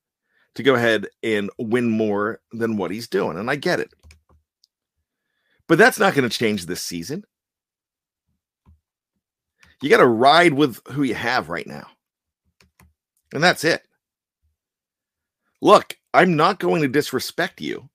to 0.57 0.63
go 0.63 0.75
ahead 0.75 1.07
and 1.23 1.49
win 1.59 1.89
more 1.89 2.43
than 2.53 2.77
what 2.77 2.91
he's 2.91 3.09
doing. 3.09 3.39
And 3.39 3.51
I 3.51 3.57
get 3.57 3.81
it. 3.81 3.89
But 5.69 5.79
that's 5.79 5.99
not 5.99 6.15
going 6.15 6.29
to 6.29 6.39
change 6.39 6.67
this 6.67 6.83
season. 6.83 7.25
You 9.81 9.91
got 9.91 9.99
to 9.99 10.07
ride 10.07 10.55
with 10.55 10.81
who 10.89 11.03
you 11.03 11.15
have 11.15 11.49
right 11.49 11.67
now. 11.67 11.87
And 13.33 13.43
that's 13.43 13.65
it. 13.65 13.83
Look, 15.61 15.97
I'm 16.13 16.37
not 16.37 16.59
going 16.59 16.83
to 16.83 16.89
disrespect 16.89 17.61
you 17.61 17.89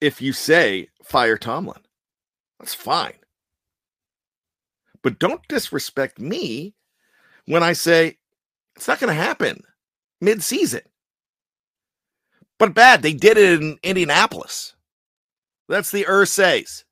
if 0.00 0.20
you 0.20 0.32
say 0.32 0.88
fire 1.02 1.38
Tomlin. 1.38 1.82
That's 2.58 2.74
fine. 2.74 3.14
But 5.02 5.18
don't 5.18 5.46
disrespect 5.48 6.18
me 6.18 6.74
when 7.46 7.62
I 7.62 7.72
say 7.72 8.18
it's 8.76 8.88
not 8.88 9.00
going 9.00 9.14
to 9.14 9.22
happen 9.22 9.64
mid 10.20 10.42
season. 10.42 10.82
But 12.58 12.74
bad, 12.74 13.02
they 13.02 13.12
did 13.12 13.36
it 13.36 13.60
in 13.60 13.78
Indianapolis. 13.82 14.73
That's 15.68 15.90
the 15.90 16.04
Irsays. 16.04 16.84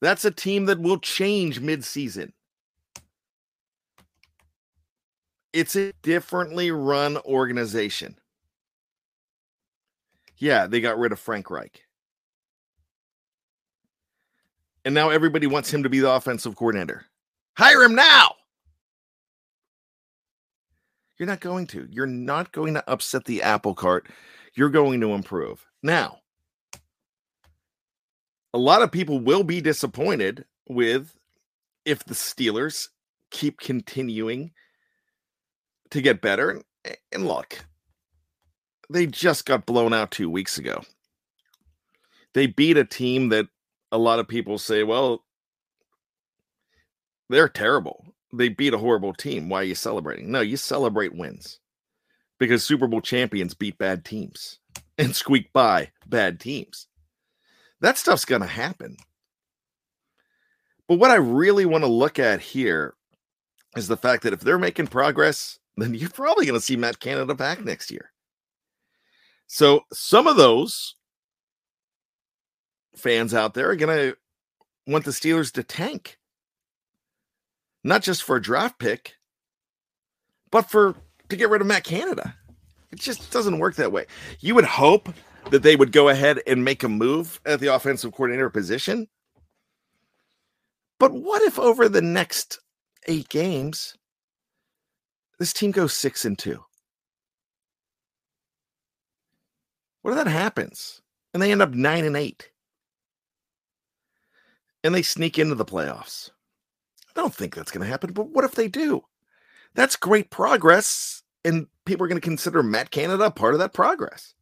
That's 0.00 0.24
a 0.24 0.30
team 0.30 0.66
that 0.66 0.80
will 0.80 0.98
change 0.98 1.60
mid-season. 1.60 2.32
It's 5.52 5.76
a 5.76 5.92
differently 6.02 6.70
run 6.70 7.16
organization. 7.18 8.18
Yeah, 10.36 10.66
they 10.66 10.80
got 10.80 10.98
rid 10.98 11.10
of 11.10 11.18
Frank 11.18 11.50
Reich. 11.50 11.82
And 14.84 14.94
now 14.94 15.10
everybody 15.10 15.46
wants 15.46 15.72
him 15.72 15.82
to 15.82 15.88
be 15.88 16.00
the 16.00 16.10
offensive 16.10 16.54
coordinator. 16.54 17.04
Hire 17.56 17.82
him 17.82 17.94
now. 17.94 18.34
You're 21.18 21.26
not 21.26 21.40
going 21.40 21.66
to. 21.68 21.88
You're 21.90 22.06
not 22.06 22.52
going 22.52 22.74
to 22.74 22.88
upset 22.88 23.24
the 23.24 23.42
apple 23.42 23.74
cart. 23.74 24.06
You're 24.54 24.70
going 24.70 25.00
to 25.00 25.14
improve. 25.14 25.66
Now, 25.82 26.18
a 28.58 28.60
lot 28.60 28.82
of 28.82 28.92
people 28.92 29.20
will 29.20 29.44
be 29.44 29.60
disappointed 29.60 30.44
with 30.68 31.14
if 31.84 32.04
the 32.04 32.14
Steelers 32.14 32.88
keep 33.30 33.60
continuing 33.60 34.52
to 35.90 36.00
get 36.00 36.20
better. 36.20 36.62
And 37.12 37.26
look, 37.26 37.64
they 38.90 39.06
just 39.06 39.46
got 39.46 39.66
blown 39.66 39.92
out 39.92 40.10
two 40.10 40.30
weeks 40.30 40.58
ago. 40.58 40.82
They 42.34 42.46
beat 42.46 42.76
a 42.76 42.84
team 42.84 43.30
that 43.30 43.48
a 43.90 43.98
lot 43.98 44.18
of 44.18 44.28
people 44.28 44.58
say, 44.58 44.82
well, 44.82 45.24
they're 47.28 47.48
terrible 47.48 48.14
they 48.32 48.48
beat 48.48 48.74
a 48.74 48.78
horrible 48.78 49.14
team. 49.14 49.48
Why 49.48 49.60
are 49.60 49.64
you 49.64 49.74
celebrating? 49.74 50.30
No, 50.30 50.40
you 50.40 50.56
celebrate 50.56 51.14
wins 51.14 51.60
because 52.38 52.64
Super 52.64 52.86
Bowl 52.86 53.00
champions 53.00 53.54
beat 53.54 53.78
bad 53.78 54.04
teams 54.04 54.58
and 54.98 55.14
squeak 55.14 55.52
by 55.52 55.90
bad 56.06 56.40
teams. 56.40 56.86
That 57.80 57.98
stuff's 57.98 58.24
going 58.24 58.42
to 58.42 58.48
happen. 58.48 58.96
But 60.88 60.98
what 60.98 61.10
I 61.10 61.16
really 61.16 61.66
want 61.66 61.84
to 61.84 61.88
look 61.88 62.18
at 62.18 62.40
here 62.40 62.94
is 63.76 63.88
the 63.88 63.96
fact 63.96 64.22
that 64.22 64.32
if 64.32 64.40
they're 64.40 64.58
making 64.58 64.86
progress, 64.88 65.58
then 65.76 65.94
you're 65.94 66.10
probably 66.10 66.46
going 66.46 66.58
to 66.58 66.64
see 66.64 66.76
Matt 66.76 66.98
Canada 66.98 67.34
back 67.34 67.64
next 67.64 67.90
year. 67.90 68.10
So 69.46 69.82
some 69.92 70.26
of 70.26 70.36
those 70.36 70.96
fans 72.96 73.32
out 73.32 73.54
there 73.54 73.70
are 73.70 73.76
going 73.76 73.96
to 73.96 74.16
want 74.86 75.04
the 75.04 75.10
Steelers 75.10 75.52
to 75.52 75.62
tank 75.62 76.18
not 77.84 78.02
just 78.02 78.22
for 78.22 78.36
a 78.36 78.42
draft 78.42 78.78
pick, 78.78 79.14
but 80.50 80.70
for 80.70 80.94
to 81.28 81.36
get 81.36 81.50
rid 81.50 81.60
of 81.60 81.66
Matt 81.66 81.84
Canada. 81.84 82.34
It 82.90 82.98
just 83.00 83.30
doesn't 83.30 83.58
work 83.58 83.76
that 83.76 83.92
way. 83.92 84.06
You 84.40 84.54
would 84.54 84.64
hope 84.64 85.08
that 85.50 85.62
they 85.62 85.76
would 85.76 85.92
go 85.92 86.08
ahead 86.08 86.40
and 86.46 86.64
make 86.64 86.82
a 86.82 86.88
move 86.88 87.40
at 87.46 87.60
the 87.60 87.74
offensive 87.74 88.12
coordinator 88.12 88.50
position. 88.50 89.08
But 90.98 91.12
what 91.12 91.42
if 91.42 91.58
over 91.58 91.88
the 91.88 92.02
next 92.02 92.58
eight 93.06 93.28
games, 93.28 93.96
this 95.38 95.52
team 95.52 95.70
goes 95.70 95.94
six 95.94 96.24
and 96.24 96.38
two? 96.38 96.64
What 100.02 100.12
if 100.12 100.24
that 100.24 100.30
happens 100.30 101.00
and 101.32 101.42
they 101.42 101.52
end 101.52 101.62
up 101.62 101.72
nine 101.72 102.04
and 102.04 102.16
eight 102.16 102.50
and 104.82 104.94
they 104.94 105.02
sneak 105.02 105.38
into 105.38 105.54
the 105.54 105.64
playoffs? 105.64 106.30
I 107.10 107.20
don't 107.20 107.34
think 107.34 107.54
that's 107.54 107.70
going 107.70 107.84
to 107.84 107.90
happen, 107.90 108.12
but 108.12 108.28
what 108.28 108.44
if 108.44 108.52
they 108.52 108.68
do? 108.68 109.04
That's 109.74 109.96
great 109.96 110.30
progress, 110.30 111.22
and 111.44 111.66
people 111.84 112.04
are 112.04 112.08
going 112.08 112.20
to 112.20 112.24
consider 112.24 112.62
Matt 112.62 112.90
Canada 112.90 113.30
part 113.30 113.54
of 113.54 113.60
that 113.60 113.74
progress. 113.74 114.34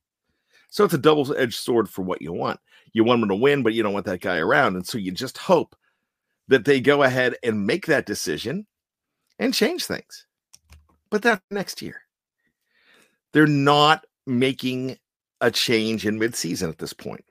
So 0.68 0.84
it's 0.84 0.94
a 0.94 0.98
double 0.98 1.34
edged 1.36 1.58
sword 1.58 1.88
for 1.88 2.02
what 2.02 2.22
you 2.22 2.32
want. 2.32 2.60
You 2.92 3.04
want 3.04 3.20
them 3.20 3.28
to 3.30 3.34
win, 3.36 3.62
but 3.62 3.74
you 3.74 3.82
don't 3.82 3.92
want 3.92 4.06
that 4.06 4.20
guy 4.20 4.38
around. 4.38 4.76
And 4.76 4.86
so 4.86 4.98
you 4.98 5.12
just 5.12 5.38
hope 5.38 5.76
that 6.48 6.64
they 6.64 6.80
go 6.80 7.02
ahead 7.02 7.36
and 7.42 7.66
make 7.66 7.86
that 7.86 8.06
decision 8.06 8.66
and 9.38 9.54
change 9.54 9.84
things. 9.84 10.26
But 11.10 11.22
that 11.22 11.42
next 11.50 11.82
year. 11.82 12.02
They're 13.32 13.46
not 13.46 14.06
making 14.26 14.98
a 15.40 15.50
change 15.50 16.06
in 16.06 16.18
midseason 16.18 16.68
at 16.68 16.78
this 16.78 16.92
point. 16.92 17.24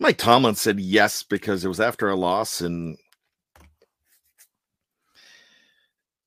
Mike 0.00 0.18
Tomlin 0.18 0.54
said 0.54 0.80
yes 0.80 1.22
because 1.22 1.64
it 1.64 1.68
was 1.68 1.78
after 1.78 2.08
a 2.08 2.16
loss 2.16 2.60
and 2.60 2.96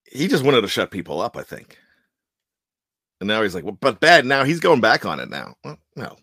he 0.06 0.28
just 0.28 0.44
wanted 0.44 0.62
to 0.62 0.68
shut 0.68 0.92
people 0.92 1.20
up, 1.20 1.36
I 1.36 1.42
think. 1.42 1.80
And 3.24 3.28
now 3.28 3.42
he's 3.42 3.56
like, 3.56 3.64
well, 3.64 3.78
but 3.80 4.00
bad. 4.00 4.26
Now 4.26 4.44
he's 4.44 4.60
going 4.60 4.82
back 4.82 5.06
on 5.06 5.20
it 5.20 5.30
now. 5.30 5.56
Well, 5.64 5.78
no. 5.96 6.16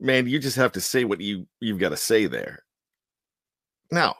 Man, 0.00 0.26
you 0.26 0.38
just 0.38 0.56
have 0.56 0.72
to 0.72 0.80
say 0.80 1.04
what 1.04 1.20
you 1.20 1.46
you've 1.60 1.78
got 1.78 1.90
to 1.90 1.96
say 1.96 2.26
there. 2.26 2.64
Now, 3.90 4.16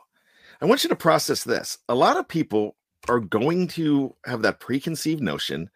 I 0.60 0.66
want 0.66 0.82
you 0.82 0.88
to 0.90 0.96
process 0.96 1.44
this. 1.44 1.78
A 1.88 1.94
lot 1.94 2.16
of 2.16 2.28
people 2.28 2.76
are 3.08 3.20
going 3.20 3.68
to 3.68 4.14
have 4.24 4.42
that 4.42 4.60
preconceived 4.60 5.22
notion 5.22 5.70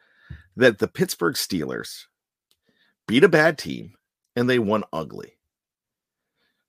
that 0.56 0.78
the 0.78 0.88
Pittsburgh 0.88 1.34
Steelers 1.34 2.04
beat 3.06 3.24
a 3.24 3.28
bad 3.28 3.58
team 3.58 3.94
and 4.36 4.50
they 4.50 4.58
won 4.58 4.84
ugly 4.92 5.38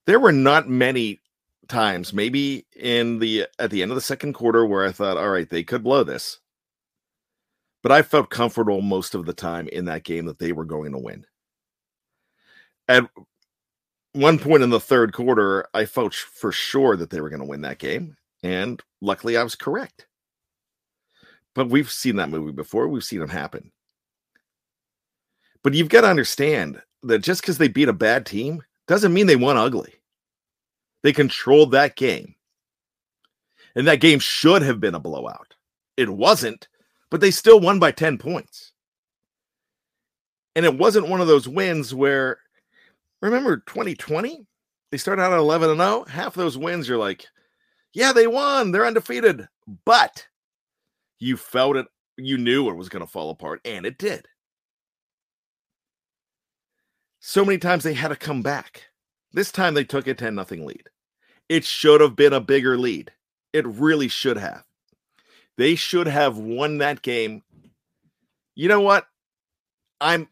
there 0.05 0.19
were 0.19 0.31
not 0.31 0.69
many 0.69 1.21
times, 1.67 2.13
maybe 2.13 2.65
in 2.75 3.19
the 3.19 3.47
at 3.59 3.71
the 3.71 3.81
end 3.81 3.91
of 3.91 3.95
the 3.95 4.01
second 4.01 4.33
quarter, 4.33 4.65
where 4.65 4.85
I 4.85 4.91
thought, 4.91 5.17
all 5.17 5.29
right, 5.29 5.49
they 5.49 5.63
could 5.63 5.83
blow 5.83 6.03
this. 6.03 6.39
But 7.83 7.91
I 7.91 8.01
felt 8.01 8.29
comfortable 8.29 8.81
most 8.81 9.13
of 9.13 9.25
the 9.25 9.33
time 9.33 9.67
in 9.67 9.85
that 9.85 10.03
game 10.03 10.25
that 10.25 10.39
they 10.39 10.53
were 10.53 10.65
going 10.65 10.93
to 10.93 10.97
win. 10.97 11.25
At 12.87 13.09
one 14.13 14.39
point 14.39 14.63
in 14.63 14.69
the 14.69 14.79
third 14.79 15.13
quarter, 15.13 15.67
I 15.73 15.85
felt 15.85 16.13
for 16.15 16.51
sure 16.51 16.95
that 16.95 17.09
they 17.09 17.21
were 17.21 17.29
going 17.29 17.41
to 17.41 17.47
win 17.47 17.61
that 17.61 17.79
game. 17.79 18.15
And 18.41 18.81
luckily, 19.01 19.37
I 19.37 19.43
was 19.43 19.55
correct. 19.55 20.07
But 21.55 21.69
we've 21.69 21.91
seen 21.91 22.15
that 22.15 22.29
movie 22.29 22.51
before. 22.51 22.87
We've 22.87 23.03
seen 23.03 23.21
it 23.21 23.29
happen. 23.29 23.71
But 25.63 25.73
you've 25.73 25.89
got 25.89 26.01
to 26.01 26.09
understand 26.09 26.81
that 27.03 27.19
just 27.19 27.41
because 27.41 27.57
they 27.57 27.67
beat 27.67 27.89
a 27.89 27.93
bad 27.93 28.25
team 28.25 28.63
doesn't 28.87 29.13
mean 29.13 29.27
they 29.27 29.35
won 29.35 29.57
ugly. 29.57 29.93
They 31.03 31.13
controlled 31.13 31.71
that 31.71 31.95
game. 31.95 32.35
And 33.75 33.87
that 33.87 34.01
game 34.01 34.19
should 34.19 34.61
have 34.61 34.79
been 34.79 34.95
a 34.95 34.99
blowout. 34.99 35.55
It 35.97 36.09
wasn't, 36.09 36.67
but 37.13 37.21
they 37.21 37.29
still 37.29 37.59
won 37.59 37.77
by 37.77 37.91
10 37.91 38.17
points. 38.17 38.71
And 40.55 40.65
it 40.65 40.75
wasn't 40.75 41.09
one 41.09 41.21
of 41.21 41.27
those 41.27 41.47
wins 41.47 41.93
where, 41.93 42.39
remember 43.21 43.57
2020? 43.57 44.47
They 44.89 44.97
started 44.97 45.21
out 45.21 45.31
at 45.31 45.37
11 45.37 45.69
and 45.69 45.79
0. 45.79 46.05
Half 46.05 46.33
those 46.33 46.57
wins, 46.57 46.89
you're 46.89 46.97
like, 46.97 47.27
yeah, 47.93 48.13
they 48.13 48.25
won. 48.25 48.71
They're 48.71 48.87
undefeated. 48.87 49.47
But 49.85 50.25
you 51.19 51.37
felt 51.37 51.75
it, 51.75 51.85
you 52.17 52.39
knew 52.39 52.67
it 52.69 52.77
was 52.77 52.89
going 52.89 53.05
to 53.05 53.11
fall 53.11 53.29
apart, 53.29 53.61
and 53.63 53.85
it 53.85 53.99
did. 53.99 54.27
So 57.19 57.45
many 57.45 57.59
times 57.59 57.83
they 57.83 57.93
had 57.93 58.07
to 58.07 58.15
come 58.15 58.41
back. 58.41 58.85
This 59.33 59.51
time 59.51 59.75
they 59.75 59.83
took 59.83 60.07
a 60.07 60.15
10 60.15 60.33
nothing 60.33 60.65
lead. 60.65 60.89
It 61.47 61.63
should 61.63 62.01
have 62.01 62.15
been 62.15 62.33
a 62.33 62.41
bigger 62.41 62.75
lead. 62.75 63.11
It 63.53 63.67
really 63.67 64.07
should 64.07 64.37
have. 64.37 64.63
They 65.57 65.75
should 65.75 66.07
have 66.07 66.37
won 66.37 66.79
that 66.79 67.01
game. 67.01 67.43
You 68.55 68.67
know 68.67 68.81
what? 68.81 69.05
I'm 70.01 70.27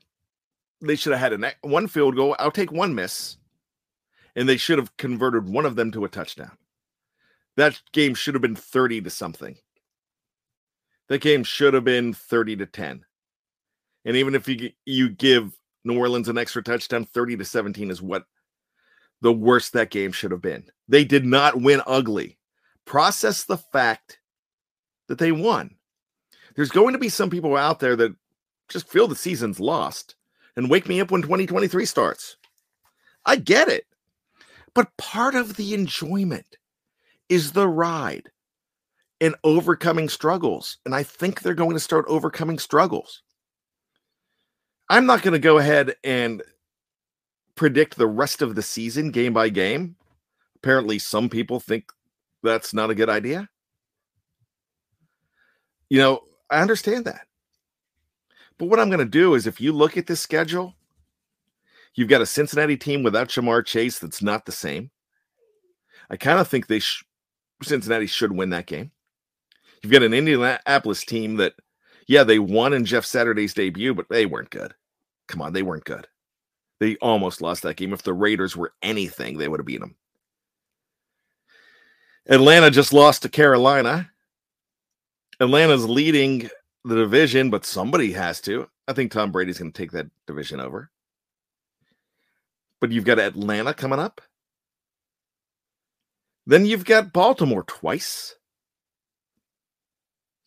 they 0.81 0.95
should 0.95 1.13
have 1.13 1.19
had 1.19 1.33
a 1.33 1.53
one 1.61 1.87
field 1.87 2.15
goal. 2.15 2.35
I'll 2.39 2.51
take 2.51 2.71
one 2.71 2.95
miss. 2.95 3.37
And 4.35 4.47
they 4.47 4.57
should 4.57 4.79
have 4.79 4.95
converted 4.97 5.47
one 5.47 5.65
of 5.65 5.75
them 5.75 5.91
to 5.91 6.05
a 6.05 6.09
touchdown. 6.09 6.57
That 7.57 7.79
game 7.91 8.15
should 8.15 8.33
have 8.33 8.41
been 8.41 8.55
30 8.55 9.01
to 9.01 9.09
something. 9.09 9.57
That 11.09 11.21
game 11.21 11.43
should 11.43 11.73
have 11.73 11.83
been 11.83 12.13
30 12.13 12.55
to 12.57 12.65
10. 12.65 13.05
And 14.05 14.17
even 14.17 14.33
if 14.33 14.47
you 14.47 14.71
you 14.85 15.09
give 15.09 15.53
New 15.83 15.99
Orleans 15.99 16.29
an 16.29 16.37
extra 16.37 16.63
touchdown, 16.63 17.05
30 17.05 17.37
to 17.37 17.45
17 17.45 17.91
is 17.91 18.01
what 18.01 18.23
the 19.21 19.33
worst 19.33 19.73
that 19.73 19.91
game 19.91 20.11
should 20.11 20.31
have 20.31 20.41
been. 20.41 20.63
They 20.87 21.03
did 21.03 21.25
not 21.25 21.61
win 21.61 21.81
ugly. 21.85 22.39
Process 22.85 23.43
the 23.43 23.57
fact 23.57 24.19
that 25.11 25.17
they 25.17 25.33
won. 25.33 25.75
There's 26.55 26.69
going 26.69 26.93
to 26.93 26.97
be 26.97 27.09
some 27.09 27.29
people 27.29 27.57
out 27.57 27.81
there 27.81 27.97
that 27.97 28.15
just 28.69 28.87
feel 28.87 29.09
the 29.09 29.15
season's 29.15 29.59
lost 29.59 30.15
and 30.55 30.69
wake 30.69 30.87
me 30.87 31.01
up 31.01 31.11
when 31.11 31.21
2023 31.21 31.85
starts. 31.85 32.37
I 33.25 33.35
get 33.35 33.67
it. 33.67 33.83
But 34.73 34.95
part 34.97 35.35
of 35.35 35.57
the 35.57 35.73
enjoyment 35.73 36.45
is 37.27 37.51
the 37.51 37.67
ride 37.67 38.31
and 39.19 39.35
overcoming 39.43 40.07
struggles. 40.07 40.77
And 40.85 40.95
I 40.95 41.03
think 41.03 41.41
they're 41.41 41.53
going 41.53 41.73
to 41.73 41.79
start 41.81 42.05
overcoming 42.07 42.57
struggles. 42.57 43.21
I'm 44.89 45.05
not 45.05 45.23
going 45.23 45.33
to 45.33 45.39
go 45.39 45.57
ahead 45.57 45.95
and 46.05 46.41
predict 47.55 47.97
the 47.97 48.07
rest 48.07 48.41
of 48.41 48.55
the 48.55 48.61
season 48.61 49.11
game 49.11 49.33
by 49.33 49.49
game. 49.49 49.97
Apparently, 50.55 50.99
some 50.99 51.27
people 51.27 51.59
think 51.59 51.91
that's 52.43 52.73
not 52.73 52.89
a 52.89 52.95
good 52.95 53.09
idea. 53.09 53.49
You 55.91 55.97
know, 55.97 56.23
I 56.49 56.61
understand 56.61 57.03
that. 57.03 57.27
But 58.57 58.69
what 58.69 58.79
I'm 58.79 58.87
going 58.87 58.99
to 58.99 59.05
do 59.05 59.33
is 59.33 59.45
if 59.45 59.59
you 59.59 59.73
look 59.73 59.97
at 59.97 60.07
this 60.07 60.21
schedule, 60.21 60.73
you've 61.95 62.07
got 62.07 62.21
a 62.21 62.25
Cincinnati 62.25 62.77
team 62.77 63.03
without 63.03 63.27
Ja'Marr 63.27 63.65
Chase 63.65 63.99
that's 63.99 64.21
not 64.21 64.45
the 64.45 64.53
same. 64.53 64.89
I 66.09 66.15
kind 66.15 66.39
of 66.39 66.47
think 66.47 66.67
they 66.67 66.79
sh- 66.79 67.03
Cincinnati 67.61 68.07
should 68.07 68.31
win 68.31 68.51
that 68.51 68.67
game. 68.67 68.91
You've 69.83 69.91
got 69.91 70.01
an 70.01 70.13
Indianapolis 70.13 71.03
team 71.03 71.35
that, 71.35 71.55
yeah, 72.07 72.23
they 72.23 72.39
won 72.39 72.71
in 72.71 72.85
Jeff 72.85 73.03
Saturday's 73.03 73.53
debut, 73.53 73.93
but 73.93 74.07
they 74.09 74.25
weren't 74.25 74.49
good. 74.49 74.73
Come 75.27 75.41
on, 75.41 75.51
they 75.51 75.61
weren't 75.61 75.83
good. 75.83 76.07
They 76.79 76.95
almost 77.01 77.41
lost 77.41 77.63
that 77.63 77.75
game. 77.75 77.91
If 77.91 78.03
the 78.03 78.13
Raiders 78.13 78.55
were 78.55 78.71
anything, 78.81 79.37
they 79.37 79.49
would 79.49 79.59
have 79.59 79.67
beat 79.67 79.81
them. 79.81 79.97
Atlanta 82.29 82.71
just 82.71 82.93
lost 82.93 83.23
to 83.23 83.29
Carolina. 83.29 84.09
Atlanta's 85.41 85.89
leading 85.89 86.49
the 86.85 86.95
division, 86.95 87.49
but 87.49 87.65
somebody 87.65 88.11
has 88.11 88.39
to. 88.41 88.67
I 88.87 88.93
think 88.93 89.11
Tom 89.11 89.31
Brady's 89.31 89.57
going 89.57 89.71
to 89.71 89.77
take 89.77 89.91
that 89.91 90.05
division 90.27 90.59
over. 90.59 90.91
But 92.79 92.91
you've 92.91 93.05
got 93.05 93.19
Atlanta 93.19 93.73
coming 93.73 93.99
up. 93.99 94.21
Then 96.45 96.65
you've 96.65 96.85
got 96.85 97.11
Baltimore 97.11 97.63
twice. 97.63 98.35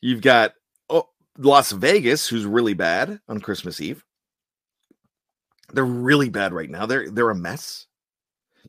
You've 0.01 0.21
got 0.21 0.55
oh, 0.89 1.09
Las 1.39 1.73
Vegas, 1.73 2.29
who's 2.29 2.47
really 2.47 2.75
bad 2.75 3.21
on 3.29 3.41
Christmas 3.41 3.81
Eve. 3.81 4.05
They're 5.73 5.85
really 5.85 6.29
bad 6.29 6.53
right 6.53 6.71
now. 6.71 6.87
They're 6.87 7.11
they're 7.11 7.31
a 7.31 7.35
mess. 7.35 7.87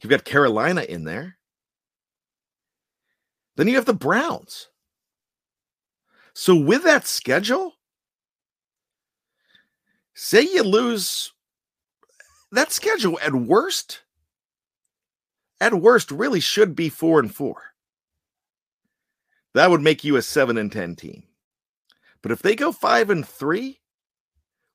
You've 0.01 0.09
got 0.09 0.23
Carolina 0.23 0.81
in 0.81 1.03
there. 1.03 1.37
Then 3.57 3.67
you 3.67 3.75
have 3.75 3.85
the 3.85 3.93
Browns. 3.93 4.69
So 6.37 6.53
with 6.53 6.83
that 6.83 7.07
schedule, 7.07 7.75
say 10.13 10.41
you 10.41 10.63
lose 10.63 11.31
that 12.51 12.73
schedule 12.73 13.17
at 13.23 13.33
worst, 13.33 14.01
at 15.61 15.73
worst, 15.73 16.11
really 16.11 16.41
should 16.41 16.75
be 16.75 16.89
four 16.89 17.21
and 17.21 17.33
four. 17.33 17.63
That 19.53 19.69
would 19.69 19.79
make 19.79 20.03
you 20.03 20.17
a 20.17 20.21
seven 20.21 20.57
and 20.57 20.69
ten 20.69 20.97
team. 20.97 21.23
But 22.21 22.33
if 22.33 22.41
they 22.41 22.57
go 22.57 22.73
five 22.73 23.09
and 23.09 23.25
three, 23.25 23.79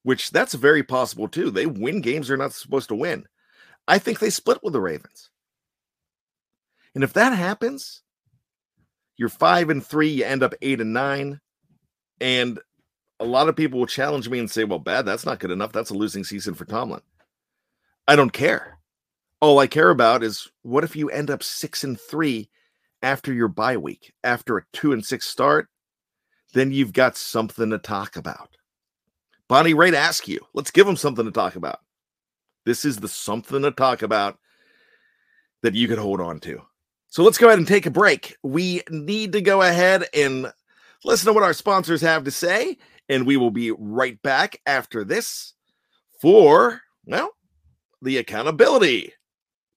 which 0.03 0.31
that's 0.31 0.55
very 0.55 0.83
possible 0.83 1.29
too, 1.29 1.51
they 1.51 1.67
win 1.67 2.01
games 2.01 2.29
they're 2.29 2.39
not 2.39 2.55
supposed 2.55 2.89
to 2.89 2.95
win. 2.95 3.27
I 3.87 3.99
think 3.99 4.19
they 4.19 4.31
split 4.31 4.63
with 4.63 4.73
the 4.73 4.81
Ravens. 4.81 5.29
And 6.95 7.05
if 7.05 7.13
that 7.13 7.37
happens, 7.37 8.01
you're 9.19 9.29
five 9.29 9.69
and 9.69 9.85
three, 9.85 10.09
you 10.09 10.25
end 10.25 10.43
up 10.43 10.55
eight 10.63 10.81
and 10.81 10.95
nine. 10.95 11.39
And 12.21 12.61
a 13.19 13.25
lot 13.25 13.49
of 13.49 13.57
people 13.57 13.79
will 13.79 13.87
challenge 13.87 14.29
me 14.29 14.39
and 14.39 14.51
say, 14.51 14.65
well, 14.65 14.79
bad, 14.79 15.07
that's 15.07 15.27
not 15.27 15.39
good 15.39 15.51
enough. 15.51 15.73
That's 15.73 15.91
a 15.91 15.95
losing 15.95 16.25
season 16.25 16.55
for 16.55 16.65
Tomlin. 16.65 17.03
I 18.09 18.17
don't 18.17 18.33
care. 18.33 18.79
All 19.41 19.59
I 19.59 19.67
care 19.67 19.91
about 19.91 20.23
is 20.23 20.49
what 20.63 20.85
if 20.85 20.97
you 20.97 21.09
end 21.11 21.31
up 21.31 21.43
six 21.43 21.85
and 21.85 21.99
three 21.99 22.51
after 23.03 23.33
your 23.33 23.49
bye 23.49 23.77
week, 23.77 24.13
after 24.25 24.59
a 24.59 24.65
two 24.73 24.93
and 24.93 25.05
six 25.05 25.27
start? 25.27 25.69
Then 26.53 26.73
you've 26.73 26.93
got 26.93 27.17
something 27.17 27.71
to 27.71 27.79
talk 27.79 28.17
about. 28.17 28.51
Bonnie 29.49 29.75
Raitt 29.75 29.95
ask 29.95 30.29
you, 30.29 30.41
let's 30.55 30.71
give 30.71 30.87
them 30.87 30.97
something 30.97 31.25
to 31.25 31.31
talk 31.31 31.57
about. 31.57 31.81
This 32.65 32.85
is 32.85 32.99
the 32.99 33.09
something 33.09 33.63
to 33.63 33.71
talk 33.71 34.03
about 34.03 34.39
that 35.63 35.75
you 35.75 35.89
could 35.89 35.99
hold 35.99 36.21
on 36.21 36.41
to. 36.41 36.61
So 37.09 37.23
let's 37.23 37.39
go 37.39 37.49
ahead 37.49 37.59
and 37.59 37.67
take 37.67 37.87
a 37.87 37.91
break. 37.91 38.37
We 38.43 38.83
need 38.91 39.33
to 39.33 39.41
go 39.41 39.63
ahead 39.63 40.07
and 40.15 40.53
listen 41.05 41.27
to 41.27 41.33
what 41.33 41.43
our 41.43 41.53
sponsors 41.53 42.01
have 42.03 42.25
to 42.25 42.31
say, 42.31 42.79
and 43.09 43.27
we 43.27 43.37
will 43.37 43.51
be 43.51 43.71
right 43.71 44.21
back 44.23 44.61
after 44.67 45.05
this 45.05 45.55
for, 46.21 46.83
well, 47.05 47.33
the 48.03 48.19
accountability 48.19 49.13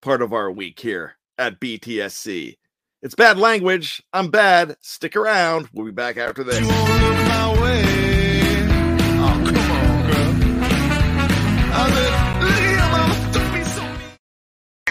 part 0.02 0.22
of 0.22 0.34
our 0.34 0.52
week 0.52 0.80
here 0.80 1.16
at 1.38 1.60
BTSC. 1.60 2.58
It's 3.02 3.16
bad 3.16 3.38
language. 3.38 4.02
I'm 4.14 4.30
bad. 4.30 4.78
Stick 4.82 5.16
around. 5.16 5.70
We'll 5.74 5.86
be 5.86 5.92
back 5.92 6.18
after 6.18 6.44
this. 6.44 6.60
Oh, 6.62 7.14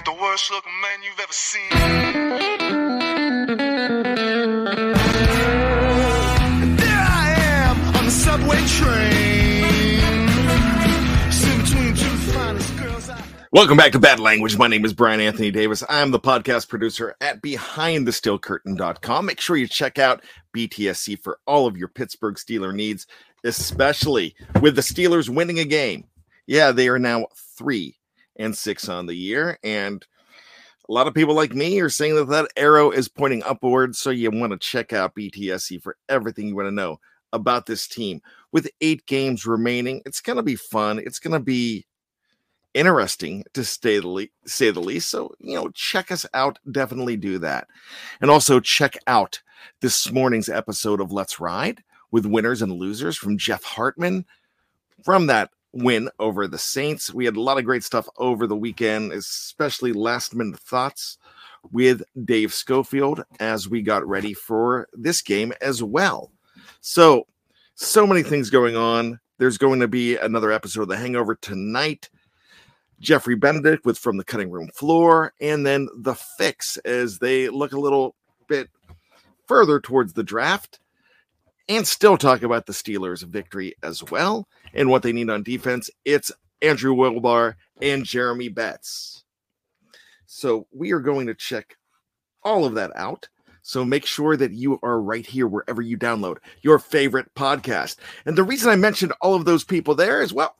the 0.04 0.12
worst 0.20 0.50
looking 0.50 0.72
man 0.82 1.02
you've 1.04 1.20
ever 1.20 1.32
seen. 1.32 2.61
Welcome 13.54 13.76
back 13.76 13.92
to 13.92 13.98
Bad 13.98 14.18
Language. 14.18 14.56
My 14.56 14.66
name 14.66 14.82
is 14.86 14.94
Brian 14.94 15.20
Anthony 15.20 15.50
Davis. 15.50 15.84
I'm 15.90 16.10
the 16.10 16.18
podcast 16.18 16.70
producer 16.70 17.14
at 17.20 17.42
BehindTheSteelCurtain.com. 17.42 19.26
Make 19.26 19.42
sure 19.42 19.58
you 19.58 19.68
check 19.68 19.98
out 19.98 20.24
BTSC 20.56 21.22
for 21.22 21.38
all 21.46 21.66
of 21.66 21.76
your 21.76 21.88
Pittsburgh 21.88 22.36
Steeler 22.36 22.74
needs, 22.74 23.06
especially 23.44 24.34
with 24.62 24.74
the 24.74 24.80
Steelers 24.80 25.28
winning 25.28 25.58
a 25.58 25.66
game. 25.66 26.04
Yeah, 26.46 26.72
they 26.72 26.88
are 26.88 26.98
now 26.98 27.26
three 27.58 27.98
and 28.36 28.56
six 28.56 28.88
on 28.88 29.04
the 29.04 29.14
year, 29.14 29.58
and 29.62 30.02
a 30.88 30.92
lot 30.92 31.06
of 31.06 31.12
people 31.12 31.34
like 31.34 31.52
me 31.52 31.78
are 31.80 31.90
saying 31.90 32.14
that 32.14 32.28
that 32.28 32.48
arrow 32.56 32.90
is 32.90 33.06
pointing 33.06 33.42
upwards. 33.42 33.98
So 33.98 34.08
you 34.08 34.30
want 34.30 34.52
to 34.52 34.58
check 34.58 34.94
out 34.94 35.14
BTSC 35.14 35.82
for 35.82 35.98
everything 36.08 36.48
you 36.48 36.56
want 36.56 36.68
to 36.68 36.74
know 36.74 37.00
about 37.34 37.66
this 37.66 37.86
team. 37.86 38.22
With 38.50 38.70
eight 38.80 39.04
games 39.04 39.44
remaining, 39.44 40.00
it's 40.06 40.22
going 40.22 40.36
to 40.36 40.42
be 40.42 40.56
fun. 40.56 40.98
It's 40.98 41.18
going 41.18 41.34
to 41.34 41.38
be 41.38 41.84
interesting 42.74 43.44
to 43.54 43.64
say 43.64 43.98
the, 43.98 44.08
le- 44.08 44.26
say 44.46 44.70
the 44.70 44.80
least. 44.80 45.10
So, 45.10 45.34
you 45.38 45.54
know, 45.54 45.68
check 45.74 46.10
us 46.10 46.26
out. 46.34 46.58
Definitely 46.70 47.16
do 47.16 47.38
that. 47.38 47.68
And 48.20 48.30
also 48.30 48.60
check 48.60 48.96
out 49.06 49.40
this 49.80 50.10
morning's 50.10 50.48
episode 50.48 51.00
of 51.00 51.12
Let's 51.12 51.40
Ride 51.40 51.82
with 52.10 52.26
winners 52.26 52.62
and 52.62 52.72
losers 52.72 53.16
from 53.16 53.38
Jeff 53.38 53.62
Hartman 53.62 54.24
from 55.04 55.26
that 55.26 55.50
win 55.72 56.08
over 56.18 56.46
the 56.46 56.58
Saints. 56.58 57.12
We 57.12 57.24
had 57.24 57.36
a 57.36 57.40
lot 57.40 57.58
of 57.58 57.64
great 57.64 57.82
stuff 57.84 58.08
over 58.18 58.46
the 58.46 58.56
weekend, 58.56 59.12
especially 59.12 59.92
last 59.92 60.34
minute 60.34 60.60
thoughts 60.60 61.18
with 61.70 62.02
Dave 62.24 62.52
Schofield 62.52 63.24
as 63.40 63.68
we 63.68 63.82
got 63.82 64.06
ready 64.06 64.34
for 64.34 64.88
this 64.92 65.22
game 65.22 65.52
as 65.60 65.82
well. 65.82 66.30
So, 66.80 67.26
so 67.74 68.06
many 68.06 68.22
things 68.22 68.50
going 68.50 68.76
on. 68.76 69.18
There's 69.38 69.58
going 69.58 69.80
to 69.80 69.88
be 69.88 70.16
another 70.16 70.52
episode 70.52 70.82
of 70.82 70.88
The 70.88 70.96
Hangover 70.96 71.34
tonight. 71.34 72.10
Jeffrey 73.02 73.34
Benedict 73.34 73.84
with 73.84 73.98
From 73.98 74.16
the 74.16 74.24
Cutting 74.24 74.50
Room 74.50 74.70
Floor, 74.74 75.34
and 75.40 75.66
then 75.66 75.88
The 75.98 76.14
Fix 76.14 76.76
as 76.78 77.18
they 77.18 77.48
look 77.48 77.72
a 77.72 77.80
little 77.80 78.14
bit 78.48 78.70
further 79.46 79.80
towards 79.80 80.12
the 80.12 80.22
draft 80.22 80.78
and 81.68 81.86
still 81.86 82.16
talk 82.16 82.42
about 82.42 82.66
the 82.66 82.72
Steelers' 82.72 83.24
victory 83.24 83.74
as 83.82 84.02
well 84.04 84.48
and 84.72 84.88
what 84.88 85.02
they 85.02 85.12
need 85.12 85.28
on 85.30 85.42
defense. 85.42 85.90
It's 86.04 86.30
Andrew 86.62 86.94
Wilbar 86.94 87.56
and 87.80 88.04
Jeremy 88.04 88.48
Betts. 88.48 89.24
So 90.26 90.68
we 90.72 90.92
are 90.92 91.00
going 91.00 91.26
to 91.26 91.34
check 91.34 91.76
all 92.44 92.64
of 92.64 92.74
that 92.74 92.92
out. 92.96 93.28
So 93.62 93.84
make 93.84 94.06
sure 94.06 94.36
that 94.36 94.52
you 94.52 94.78
are 94.82 95.00
right 95.00 95.26
here 95.26 95.46
wherever 95.46 95.82
you 95.82 95.98
download 95.98 96.38
your 96.62 96.78
favorite 96.78 97.32
podcast. 97.34 97.96
And 98.26 98.38
the 98.38 98.42
reason 98.42 98.70
I 98.70 98.76
mentioned 98.76 99.12
all 99.20 99.34
of 99.34 99.44
those 99.44 99.64
people 99.64 99.94
there 99.94 100.22
is 100.22 100.32
well, 100.32 100.56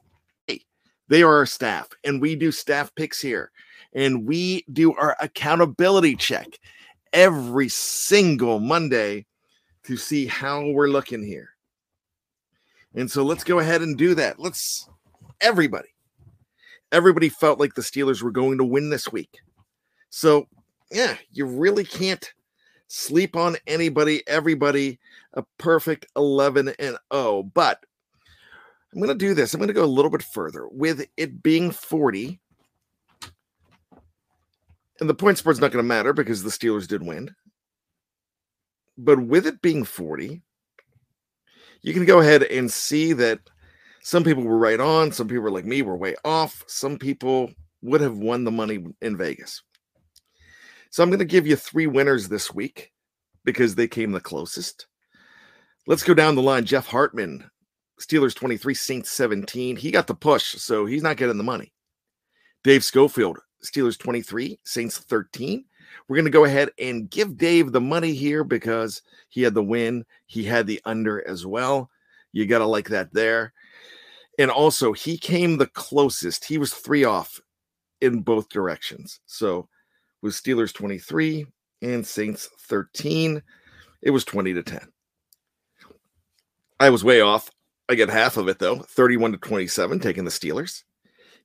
they 1.12 1.22
are 1.22 1.36
our 1.36 1.44
staff, 1.44 1.90
and 2.04 2.22
we 2.22 2.34
do 2.34 2.50
staff 2.50 2.90
picks 2.94 3.20
here, 3.20 3.50
and 3.92 4.26
we 4.26 4.64
do 4.72 4.94
our 4.94 5.14
accountability 5.20 6.16
check 6.16 6.46
every 7.12 7.68
single 7.68 8.58
Monday 8.58 9.26
to 9.84 9.98
see 9.98 10.24
how 10.24 10.66
we're 10.70 10.88
looking 10.88 11.22
here. 11.22 11.50
And 12.94 13.10
so 13.10 13.24
let's 13.24 13.44
go 13.44 13.58
ahead 13.58 13.82
and 13.82 13.98
do 13.98 14.14
that. 14.14 14.38
Let's 14.38 14.88
everybody. 15.42 15.90
Everybody 16.92 17.28
felt 17.28 17.60
like 17.60 17.74
the 17.74 17.82
Steelers 17.82 18.22
were 18.22 18.30
going 18.30 18.56
to 18.56 18.64
win 18.64 18.88
this 18.88 19.12
week. 19.12 19.40
So, 20.08 20.48
yeah, 20.90 21.18
you 21.30 21.44
really 21.44 21.84
can't 21.84 22.32
sleep 22.88 23.36
on 23.36 23.58
anybody, 23.66 24.26
everybody, 24.26 24.98
a 25.34 25.42
perfect 25.58 26.06
11 26.16 26.72
and 26.78 26.96
0. 27.12 27.42
But 27.52 27.84
I'm 28.92 29.00
going 29.00 29.08
to 29.08 29.26
do 29.26 29.34
this. 29.34 29.54
I'm 29.54 29.60
going 29.60 29.68
to 29.68 29.74
go 29.74 29.84
a 29.84 29.86
little 29.86 30.10
bit 30.10 30.22
further 30.22 30.68
with 30.68 31.06
it 31.16 31.42
being 31.42 31.70
40. 31.70 32.38
And 35.00 35.08
the 35.08 35.14
point 35.14 35.38
spread's 35.38 35.60
not 35.60 35.72
going 35.72 35.82
to 35.82 35.88
matter 35.88 36.12
because 36.12 36.42
the 36.42 36.50
Steelers 36.50 36.86
did 36.86 37.02
win. 37.02 37.34
But 38.98 39.18
with 39.20 39.46
it 39.46 39.62
being 39.62 39.84
40, 39.84 40.42
you 41.80 41.92
can 41.94 42.04
go 42.04 42.20
ahead 42.20 42.42
and 42.42 42.70
see 42.70 43.14
that 43.14 43.40
some 44.02 44.24
people 44.24 44.42
were 44.42 44.58
right 44.58 44.78
on, 44.78 45.10
some 45.10 45.26
people 45.26 45.50
like 45.50 45.64
me 45.64 45.82
were 45.82 45.96
way 45.96 46.14
off, 46.24 46.62
some 46.66 46.98
people 46.98 47.50
would 47.80 48.00
have 48.00 48.18
won 48.18 48.44
the 48.44 48.50
money 48.50 48.84
in 49.00 49.16
Vegas. 49.16 49.62
So 50.90 51.02
I'm 51.02 51.08
going 51.08 51.20
to 51.20 51.24
give 51.24 51.46
you 51.46 51.56
three 51.56 51.86
winners 51.86 52.28
this 52.28 52.52
week 52.52 52.92
because 53.44 53.74
they 53.74 53.88
came 53.88 54.12
the 54.12 54.20
closest. 54.20 54.86
Let's 55.86 56.04
go 56.04 56.14
down 56.14 56.34
the 56.34 56.42
line. 56.42 56.64
Jeff 56.64 56.86
Hartman, 56.86 57.50
Steelers 58.02 58.34
23, 58.34 58.74
Saints 58.74 59.10
17. 59.12 59.76
He 59.76 59.90
got 59.90 60.06
the 60.06 60.14
push, 60.14 60.56
so 60.56 60.84
he's 60.86 61.02
not 61.02 61.16
getting 61.16 61.38
the 61.38 61.44
money. 61.44 61.72
Dave 62.64 62.82
Schofield, 62.82 63.38
Steelers 63.64 63.98
23, 63.98 64.58
Saints 64.64 64.98
13. 64.98 65.64
We're 66.08 66.16
going 66.16 66.24
to 66.24 66.30
go 66.30 66.44
ahead 66.44 66.70
and 66.80 67.10
give 67.10 67.36
Dave 67.36 67.70
the 67.70 67.80
money 67.80 68.12
here 68.12 68.44
because 68.44 69.02
he 69.28 69.42
had 69.42 69.54
the 69.54 69.62
win. 69.62 70.04
He 70.26 70.42
had 70.42 70.66
the 70.66 70.80
under 70.84 71.26
as 71.28 71.46
well. 71.46 71.90
You 72.32 72.46
got 72.46 72.58
to 72.58 72.66
like 72.66 72.88
that 72.88 73.12
there. 73.12 73.52
And 74.38 74.50
also, 74.50 74.92
he 74.92 75.16
came 75.16 75.56
the 75.56 75.66
closest. 75.66 76.44
He 76.44 76.58
was 76.58 76.74
three 76.74 77.04
off 77.04 77.40
in 78.00 78.20
both 78.20 78.48
directions. 78.48 79.20
So 79.26 79.68
was 80.22 80.40
Steelers 80.40 80.72
23 80.72 81.46
and 81.82 82.06
Saints 82.06 82.48
13. 82.60 83.42
It 84.00 84.10
was 84.10 84.24
20 84.24 84.54
to 84.54 84.62
10. 84.62 84.80
I 86.80 86.90
was 86.90 87.04
way 87.04 87.20
off. 87.20 87.50
I 87.88 87.94
get 87.94 88.08
half 88.08 88.36
of 88.36 88.48
it 88.48 88.58
though 88.58 88.78
31 88.78 89.32
to 89.32 89.38
27, 89.38 90.00
taking 90.00 90.24
the 90.24 90.30
Steelers. 90.30 90.82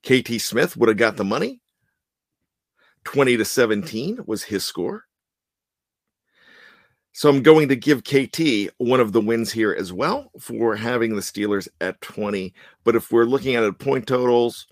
KT 0.03 0.39
Smith 0.41 0.77
would 0.77 0.89
have 0.89 0.97
got 0.97 1.17
the 1.17 1.23
money. 1.23 1.61
20 3.03 3.37
to 3.37 3.45
17 3.45 4.19
was 4.25 4.43
his 4.43 4.65
score. 4.65 5.05
So 7.13 7.29
I'm 7.29 7.41
going 7.41 7.69
to 7.69 7.75
give 7.75 8.03
KT 8.03 8.71
one 8.77 8.99
of 8.99 9.11
the 9.11 9.21
wins 9.21 9.51
here 9.51 9.73
as 9.73 9.91
well 9.91 10.29
for 10.39 10.75
having 10.75 11.15
the 11.15 11.21
Steelers 11.21 11.67
at 11.81 11.99
20. 12.01 12.53
But 12.83 12.95
if 12.95 13.11
we're 13.11 13.25
looking 13.25 13.55
at 13.55 13.63
it 13.63 13.79
point 13.79 14.05
totals, 14.05 14.67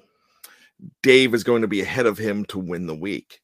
Dave 1.02 1.34
is 1.34 1.44
going 1.44 1.64
to 1.64 1.68
be 1.68 1.82
ahead 1.82 2.06
of 2.06 2.20
him 2.20 2.46
to 2.46 2.60
win 2.60 2.86
the 2.86 2.94
week. 2.94 3.42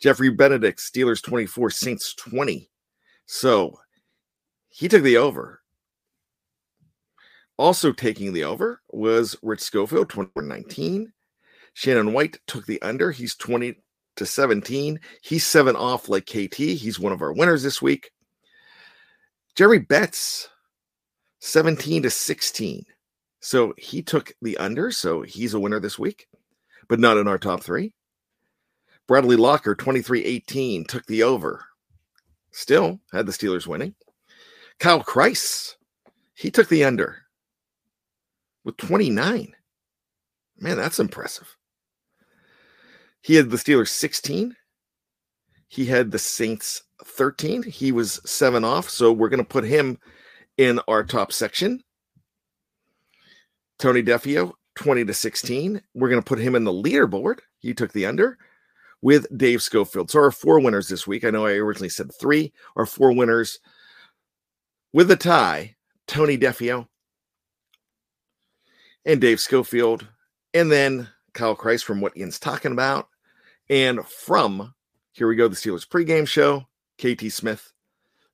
Jeffrey 0.00 0.30
Benedict, 0.30 0.80
Steelers 0.80 1.22
24, 1.22 1.70
Saints 1.70 2.14
20. 2.14 2.68
So 3.26 3.78
he 4.70 4.88
took 4.88 5.02
the 5.02 5.18
over. 5.18 5.59
Also 7.60 7.92
taking 7.92 8.32
the 8.32 8.42
over 8.42 8.80
was 8.88 9.36
Rich 9.42 9.60
Schofield, 9.60 10.08
24 10.08 10.44
19. 10.44 11.12
Shannon 11.74 12.14
White 12.14 12.38
took 12.46 12.64
the 12.64 12.80
under. 12.80 13.10
He's 13.10 13.34
20 13.34 13.74
to 14.16 14.24
17. 14.24 14.98
He's 15.20 15.46
seven 15.46 15.76
off 15.76 16.08
like 16.08 16.24
KT. 16.24 16.54
He's 16.54 16.98
one 16.98 17.12
of 17.12 17.20
our 17.20 17.34
winners 17.34 17.62
this 17.62 17.82
week. 17.82 18.12
Jerry 19.56 19.78
Betts, 19.78 20.48
17 21.40 22.04
to 22.04 22.08
16. 22.08 22.86
So 23.40 23.74
he 23.76 24.00
took 24.00 24.32
the 24.40 24.56
under. 24.56 24.90
So 24.90 25.20
he's 25.20 25.52
a 25.52 25.60
winner 25.60 25.80
this 25.80 25.98
week, 25.98 26.28
but 26.88 26.98
not 26.98 27.18
in 27.18 27.28
our 27.28 27.36
top 27.36 27.62
three. 27.62 27.92
Bradley 29.06 29.36
Locker, 29.36 29.74
23 29.74 30.24
18, 30.24 30.84
took 30.86 31.04
the 31.04 31.24
over. 31.24 31.66
Still 32.52 33.00
had 33.12 33.26
the 33.26 33.32
Steelers 33.32 33.66
winning. 33.66 33.94
Kyle 34.78 35.04
Kreis, 35.04 35.74
he 36.32 36.50
took 36.50 36.70
the 36.70 36.84
under 36.84 37.26
with 38.64 38.76
29. 38.76 39.54
Man, 40.58 40.76
that's 40.76 40.98
impressive. 40.98 41.56
He 43.22 43.34
had 43.34 43.50
the 43.50 43.56
Steelers 43.56 43.88
16. 43.88 44.56
He 45.68 45.86
had 45.86 46.10
the 46.10 46.18
Saints 46.18 46.82
13. 47.04 47.62
He 47.62 47.92
was 47.92 48.20
seven 48.24 48.64
off. 48.64 48.88
So 48.90 49.12
we're 49.12 49.28
going 49.28 49.38
to 49.38 49.44
put 49.44 49.64
him 49.64 49.98
in 50.58 50.80
our 50.88 51.04
top 51.04 51.32
section. 51.32 51.82
Tony 53.78 54.02
Defeo, 54.02 54.52
20 54.74 55.04
to 55.06 55.14
16. 55.14 55.80
We're 55.94 56.08
going 56.08 56.20
to 56.20 56.26
put 56.26 56.38
him 56.38 56.54
in 56.54 56.64
the 56.64 56.72
leaderboard. 56.72 57.38
He 57.60 57.72
took 57.72 57.92
the 57.92 58.06
under 58.06 58.38
with 59.02 59.26
Dave 59.36 59.62
Schofield. 59.62 60.10
So 60.10 60.20
our 60.20 60.30
four 60.30 60.60
winners 60.60 60.88
this 60.88 61.06
week, 61.06 61.24
I 61.24 61.30
know 61.30 61.46
I 61.46 61.52
originally 61.52 61.88
said 61.88 62.10
three, 62.14 62.52
our 62.76 62.84
four 62.84 63.12
winners 63.12 63.58
with 64.92 65.10
a 65.10 65.16
tie, 65.16 65.76
Tony 66.06 66.36
Defeo 66.36 66.86
and 69.04 69.20
Dave 69.20 69.40
Schofield, 69.40 70.06
and 70.54 70.70
then 70.70 71.08
Kyle 71.32 71.54
Christ 71.54 71.84
from 71.84 72.00
what 72.00 72.16
Ian's 72.16 72.38
talking 72.38 72.72
about, 72.72 73.08
and 73.68 74.04
from 74.06 74.74
here 75.12 75.28
we 75.28 75.36
go, 75.36 75.48
the 75.48 75.56
Steelers 75.56 75.86
pregame 75.86 76.26
show, 76.26 76.66
KT 76.98 77.32
Smith. 77.32 77.72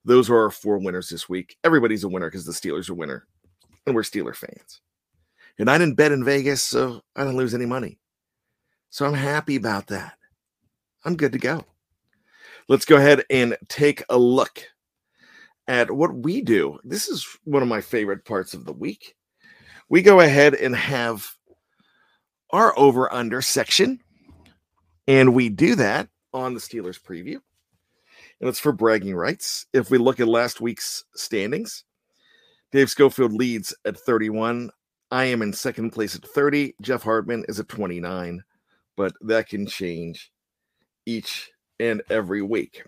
Those 0.04 0.30
are 0.30 0.36
our 0.36 0.50
four 0.50 0.78
winners 0.78 1.08
this 1.08 1.28
week. 1.28 1.56
Everybody's 1.64 2.04
a 2.04 2.08
winner 2.08 2.28
because 2.28 2.46
the 2.46 2.52
Steelers 2.52 2.88
are 2.88 2.94
winner, 2.94 3.26
and 3.86 3.94
we're 3.94 4.02
Steeler 4.02 4.36
fans. 4.36 4.80
And 5.58 5.70
I 5.70 5.78
didn't 5.78 5.96
bet 5.96 6.12
in 6.12 6.24
Vegas, 6.24 6.62
so 6.62 7.02
I 7.16 7.24
didn't 7.24 7.38
lose 7.38 7.54
any 7.54 7.66
money. 7.66 7.98
So 8.90 9.04
I'm 9.04 9.14
happy 9.14 9.56
about 9.56 9.88
that. 9.88 10.16
I'm 11.04 11.16
good 11.16 11.32
to 11.32 11.38
go. 11.38 11.64
Let's 12.68 12.84
go 12.84 12.96
ahead 12.96 13.24
and 13.30 13.56
take 13.68 14.04
a 14.08 14.18
look 14.18 14.62
at 15.66 15.90
what 15.90 16.14
we 16.14 16.40
do. 16.40 16.78
This 16.84 17.08
is 17.08 17.26
one 17.44 17.62
of 17.62 17.68
my 17.68 17.80
favorite 17.80 18.24
parts 18.24 18.54
of 18.54 18.64
the 18.64 18.72
week. 18.72 19.15
We 19.88 20.02
go 20.02 20.20
ahead 20.20 20.54
and 20.54 20.74
have 20.74 21.26
our 22.50 22.76
over 22.78 23.12
under 23.12 23.40
section, 23.40 24.00
and 25.06 25.34
we 25.34 25.48
do 25.48 25.74
that 25.76 26.08
on 26.32 26.54
the 26.54 26.60
Steelers 26.60 27.00
preview. 27.00 27.38
And 28.40 28.48
it's 28.48 28.58
for 28.58 28.72
bragging 28.72 29.14
rights. 29.14 29.66
If 29.72 29.90
we 29.90 29.98
look 29.98 30.20
at 30.20 30.28
last 30.28 30.60
week's 30.60 31.04
standings, 31.14 31.84
Dave 32.72 32.90
Schofield 32.90 33.32
leads 33.32 33.74
at 33.84 33.98
31. 33.98 34.70
I 35.10 35.24
am 35.24 35.40
in 35.40 35.52
second 35.52 35.90
place 35.90 36.16
at 36.16 36.26
30. 36.26 36.74
Jeff 36.82 37.02
Hartman 37.02 37.44
is 37.48 37.60
at 37.60 37.68
29, 37.68 38.42
but 38.96 39.12
that 39.22 39.48
can 39.48 39.66
change 39.66 40.30
each 41.06 41.50
and 41.78 42.02
every 42.10 42.42
week. 42.42 42.84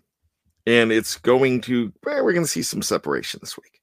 And 0.67 0.93
it's 0.93 1.17
going 1.17 1.61
to, 1.63 1.93
eh, 2.07 2.21
we're 2.21 2.33
going 2.33 2.45
to 2.45 2.47
see 2.47 2.63
some 2.63 2.83
separation 2.83 3.41
this 3.41 3.57
week. 3.57 3.78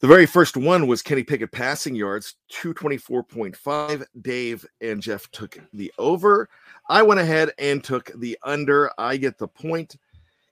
The 0.00 0.06
very 0.06 0.24
first 0.24 0.56
one 0.56 0.86
was 0.86 1.02
Kenny 1.02 1.22
Pickett 1.22 1.52
passing 1.52 1.94
yards, 1.94 2.36
224.5. 2.54 4.04
Dave 4.22 4.66
and 4.80 5.02
Jeff 5.02 5.30
took 5.30 5.58
the 5.74 5.92
over. 5.98 6.48
I 6.88 7.02
went 7.02 7.20
ahead 7.20 7.52
and 7.58 7.84
took 7.84 8.10
the 8.18 8.38
under. 8.42 8.90
I 8.96 9.18
get 9.18 9.36
the 9.36 9.46
point. 9.46 9.96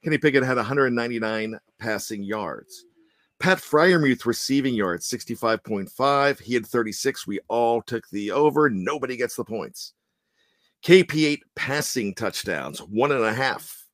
Kenny 0.04 0.18
Pickett 0.18 0.44
had 0.44 0.58
199 0.58 1.58
passing 1.78 2.22
yards. 2.22 2.84
Pat 3.38 3.56
Freiermuth 3.56 4.26
receiving 4.26 4.74
yards, 4.74 5.08
65.5. 5.08 6.40
He 6.40 6.52
had 6.52 6.66
36. 6.66 7.26
We 7.26 7.40
all 7.48 7.80
took 7.80 8.06
the 8.10 8.30
over. 8.32 8.68
Nobody 8.68 9.16
gets 9.16 9.36
the 9.36 9.44
points. 9.44 9.94
KP8 10.82 11.40
passing 11.54 12.14
touchdowns, 12.14 12.80
one 12.80 13.12
and 13.12 13.24
a 13.24 13.32
half. 13.32 13.86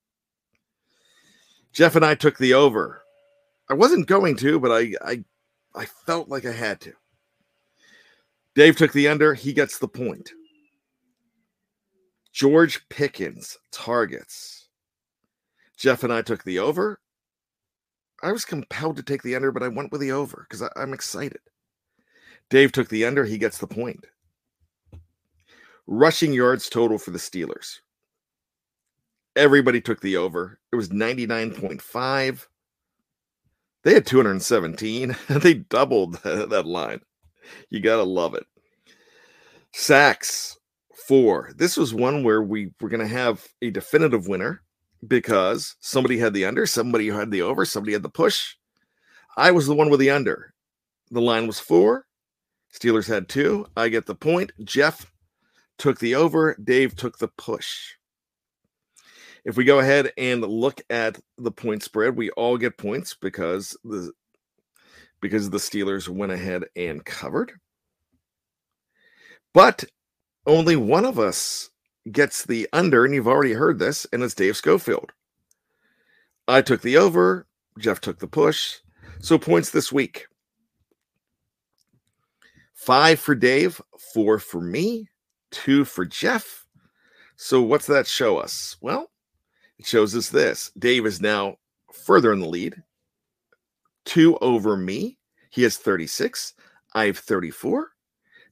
Jeff 1.73 1.95
and 1.95 2.05
I 2.05 2.17
took 2.17 2.39
the 2.39 2.55
over. 2.55 3.03
I 3.71 3.75
wasn't 3.75 4.09
going 4.09 4.37
to, 4.39 4.59
but 4.59 4.73
I 4.73 4.93
I 5.03 5.25
I 5.75 5.87
felt 5.87 6.29
like 6.29 6.45
I 6.45 6.53
had 6.53 6.81
to. 6.83 6.93
Dave 8.55 8.77
took 8.77 8.93
the 8.93 9.09
under. 9.09 9.35
He 9.35 9.53
gets 9.53 9.79
the 9.79 9.89
point. 9.89 10.31
George 12.33 12.89
Pickens 12.89 13.59
targets. 13.73 14.69
Jeff 15.77 16.05
and 16.05 16.13
I 16.13 16.23
took 16.23 16.45
the 16.45 16.59
over. 16.59 17.01
I 18.23 18.33
was 18.33 18.45
compelled 18.45 18.97
to 18.97 19.03
take 19.03 19.23
the 19.23 19.37
under, 19.37 19.53
but 19.53 19.63
I 19.63 19.69
went 19.69 19.93
with 19.93 20.01
the 20.01 20.13
over 20.13 20.47
because 20.49 20.69
I'm 20.77 20.93
excited. 20.93 21.41
Dave 22.51 22.73
took 22.73 22.89
the 22.89 23.05
under. 23.05 23.25
He 23.25 23.39
gets 23.39 23.59
the 23.59 23.67
point. 23.67 24.05
Rushing 25.87 26.33
yards 26.33 26.69
total 26.69 26.99
for 26.99 27.11
the 27.11 27.19
Steelers. 27.19 27.81
Everybody 29.37 29.81
took 29.81 30.01
the 30.01 30.17
over. 30.17 30.59
It 30.73 30.77
was 30.77 30.91
99.5. 30.91 32.47
They 33.85 33.95
had 33.95 34.07
217. 34.07 35.17
they 35.29 35.55
doubled 35.55 36.15
that 36.25 36.67
line. 36.67 37.01
You 37.71 37.81
got 37.81 37.97
to 37.97 38.03
love 38.03 38.35
it. 38.35 38.47
Sacks, 39.73 40.59
four. 41.07 41.53
This 41.57 41.77
was 41.77 41.93
one 41.93 42.25
where 42.25 42.43
we 42.43 42.73
were 42.81 42.89
going 42.89 43.01
to 43.01 43.07
have 43.07 43.47
a 43.61 43.71
definitive 43.71 44.27
winner 44.27 44.63
because 45.07 45.77
somebody 45.81 46.19
had 46.19 46.33
the 46.33 46.47
under, 46.47 46.65
somebody 46.65 47.09
had 47.09 47.31
the 47.31 47.43
over, 47.43 47.65
somebody 47.65 47.93
had 47.93 48.03
the 48.03 48.09
push. 48.09 48.55
I 49.37 49.51
was 49.51 49.67
the 49.67 49.75
one 49.75 49.91
with 49.91 50.01
the 50.01 50.11
under. 50.11 50.55
The 51.11 51.21
line 51.21 51.47
was 51.47 51.61
four. 51.61 52.07
Steelers 52.73 53.07
had 53.07 53.29
two. 53.29 53.67
I 53.77 53.89
get 53.89 54.07
the 54.07 54.15
point. 54.15 54.53
Jeff 54.65 55.13
took 55.77 55.99
the 55.99 56.15
over. 56.15 56.57
Dave 56.63 56.97
took 56.97 57.19
the 57.19 57.29
push. 57.29 57.95
If 59.45 59.57
we 59.57 59.65
go 59.65 59.79
ahead 59.79 60.13
and 60.17 60.43
look 60.43 60.81
at 60.89 61.19
the 61.37 61.51
point 61.51 61.83
spread, 61.83 62.17
we 62.17 62.31
all 62.31 62.57
get 62.57 62.79
points 62.79 63.15
because 63.15 63.77
the 63.85 64.13
because 65.21 65.51
the 65.51 65.59
Steelers 65.59 66.09
went 66.09 66.33
ahead 66.33 66.65
and 66.77 67.05
covered. 67.05 67.53
But 69.53 69.85
only 70.47 70.77
one 70.77 71.05
of 71.05 71.19
us 71.19 71.71
gets 72.11 72.45
the 72.45 72.69
under, 72.73 73.05
and 73.05 73.15
you've 73.15 73.29
already 73.29 73.53
heard 73.53 73.79
this, 73.79 74.07
and 74.13 74.23
it's 74.23 74.35
Dave 74.35 74.57
Schofield. 74.57 75.13
I 76.47 76.61
took 76.61 76.83
the 76.83 76.99
over, 76.99 77.47
Jeff 77.79 78.01
took 78.01 78.19
the 78.19 78.27
push. 78.27 78.77
So 79.21 79.39
points 79.39 79.71
this 79.71 79.91
week 79.91 80.27
five 82.75 83.19
for 83.19 83.35
Dave, 83.35 83.81
four 84.13 84.39
for 84.39 84.61
me, 84.61 85.09
two 85.51 85.85
for 85.85 86.05
Jeff. 86.05 86.67
So 87.37 87.63
what's 87.63 87.87
that 87.87 88.07
show 88.07 88.37
us? 88.37 88.77
Well, 88.81 89.11
it 89.79 89.87
shows 89.87 90.15
us 90.15 90.29
this 90.29 90.71
Dave 90.79 91.07
is 91.07 91.21
now 91.21 91.57
further 91.93 92.33
in 92.33 92.41
the 92.41 92.49
lead, 92.49 92.83
two 94.05 94.37
over 94.39 94.77
me. 94.77 95.19
He 95.51 95.63
has 95.63 95.77
36. 95.77 96.55
I 96.95 97.07
have 97.07 97.19
34. 97.19 97.91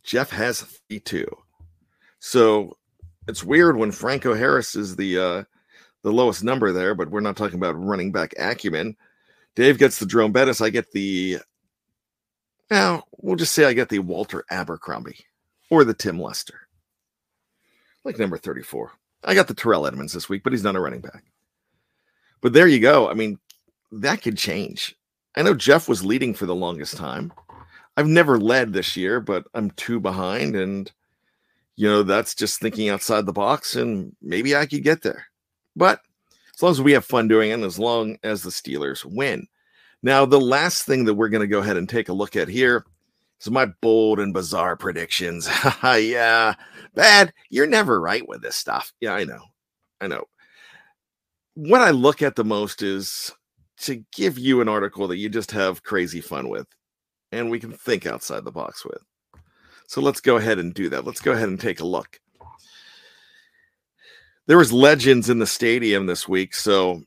Jeff 0.05 0.31
has 0.31 0.63
32. 0.63 1.27
So 2.19 2.77
it's 3.29 3.45
weird 3.45 3.77
when 3.77 3.93
Franco 3.93 4.35
Harris 4.35 4.75
is 4.75 4.97
the 4.97 5.19
uh, 5.19 5.45
the 6.03 6.13
lowest 6.13 6.43
number 6.43 6.73
there, 6.73 6.95
but 6.95 7.11
we're 7.11 7.21
not 7.21 7.37
talking 7.37 7.59
about 7.59 7.79
running 7.79 8.13
back 8.13 8.35
acumen. 8.39 8.97
Dave 9.55 9.79
gets 9.79 9.99
the 9.99 10.07
Jerome 10.07 10.33
Bettis. 10.33 10.61
I 10.61 10.71
get 10.71 10.91
the 10.93 11.39
now 12.71 13.05
we'll 13.19 13.37
just 13.37 13.55
say 13.55 13.65
I 13.65 13.73
get 13.73 13.89
the 13.89 13.99
Walter 14.01 14.45
Abercrombie 14.51 15.27
or 15.71 15.85
the 15.85 15.95
Tim 15.95 16.21
Lester, 16.21 16.69
like 18.05 18.19
number 18.19 18.39
34. 18.39 18.93
I 19.25 19.35
got 19.35 19.49
the 19.49 19.55
Terrell 19.55 19.87
Edmunds 19.87 20.13
this 20.13 20.29
week, 20.29 20.43
but 20.43 20.53
he's 20.53 20.65
not 20.65 20.77
a 20.77 20.81
running 20.81 21.01
back. 21.01 21.25
But 22.41 22.53
there 22.53 22.67
you 22.67 22.81
go. 22.81 23.09
I 23.09 23.15
mean, 23.15 23.39
that 23.93 24.23
could 24.23 24.37
change. 24.37 24.97
I 25.37 25.43
know 25.43 25.55
Jeff 25.55 25.89
was 25.89 26.05
leading 26.05 26.35
for 26.35 26.47
the 26.47 26.55
longest 26.55 26.97
time. 26.97 27.33
I've 27.97 28.09
never 28.09 28.39
led 28.39 28.73
this 28.73 28.97
year, 28.97 29.21
but 29.21 29.45
I'm 29.55 29.71
two 29.73 30.01
behind, 30.01 30.57
and 30.57 30.91
you 31.77 31.89
know, 31.89 32.03
that's 32.03 32.35
just 32.35 32.61
thinking 32.61 32.89
outside 32.89 33.27
the 33.27 33.33
box, 33.33 33.77
and 33.77 34.15
maybe 34.21 34.57
I 34.57 34.67
could 34.67 34.83
get 34.83 35.03
there. 35.03 35.27
But 35.77 36.01
as 36.55 36.63
long 36.63 36.73
as 36.73 36.81
we 36.81 36.93
have 36.93 37.05
fun 37.05 37.29
doing 37.29 37.51
it, 37.51 37.55
and 37.55 37.65
as 37.65 37.79
long 37.79 38.19
as 38.23 38.43
the 38.43 38.51
Steelers 38.51 39.05
win. 39.05 39.47
Now, 40.03 40.27
the 40.27 40.41
last 40.41 40.85
thing 40.85 41.05
that 41.05 41.15
we're 41.15 41.29
going 41.29 41.43
to 41.43 41.47
go 41.47 41.61
ahead 41.61 41.77
and 41.77 41.89
take 41.89 42.09
a 42.09 42.15
look 42.15 42.35
at 42.35 42.49
here 42.49 42.85
is 43.47 43.51
my 43.51 43.67
bold 43.81 44.21
and 44.21 44.33
bizarre 44.33 44.77
predictions. 44.77 45.49
yeah, 45.83 46.55
bad. 46.95 47.33
You're 47.51 47.67
never 47.67 48.01
right 48.01 48.27
with 48.27 48.43
this 48.43 48.57
stuff. 48.57 48.93
Yeah, 49.01 49.15
I 49.15 49.25
know. 49.25 49.43
I 50.01 50.07
know. 50.07 50.25
What 51.55 51.83
I 51.83 51.91
look 51.91 52.23
at 52.23 52.37
the 52.37 52.45
most 52.45 52.83
is 52.83 53.31
to 53.79 54.05
give 54.15 54.39
you 54.39 54.61
an 54.61 54.69
article 54.69 55.09
that 55.09 55.17
you 55.17 55.29
just 55.29 55.51
have 55.51 55.83
crazy 55.83 56.21
fun 56.21 56.49
with 56.49 56.67
and 57.33 57.51
we 57.51 57.59
can 57.59 57.73
think 57.73 58.07
outside 58.07 58.45
the 58.45 58.53
box 58.53 58.85
with. 58.85 59.03
So 59.89 60.01
let's 60.01 60.21
go 60.21 60.37
ahead 60.37 60.59
and 60.59 60.73
do 60.73 60.89
that. 60.91 61.05
Let's 61.05 61.21
go 61.21 61.33
ahead 61.33 61.49
and 61.49 61.61
take 61.61 61.81
a 61.81 61.87
look. 61.87 62.21
There 64.47 64.59
was 64.59 64.73
legends 64.73 65.31
in 65.31 65.39
the 65.39 65.47
stadium 65.47 66.07
this 66.07 66.29
week, 66.29 66.55
so 66.55 67.03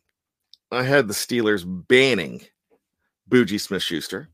I 0.71 0.83
had 0.83 1.07
the 1.07 1.13
Steelers 1.13 1.63
banning 1.65 2.41
Bougie 3.27 3.57
Smith 3.57 3.83
Schuster 3.83 4.29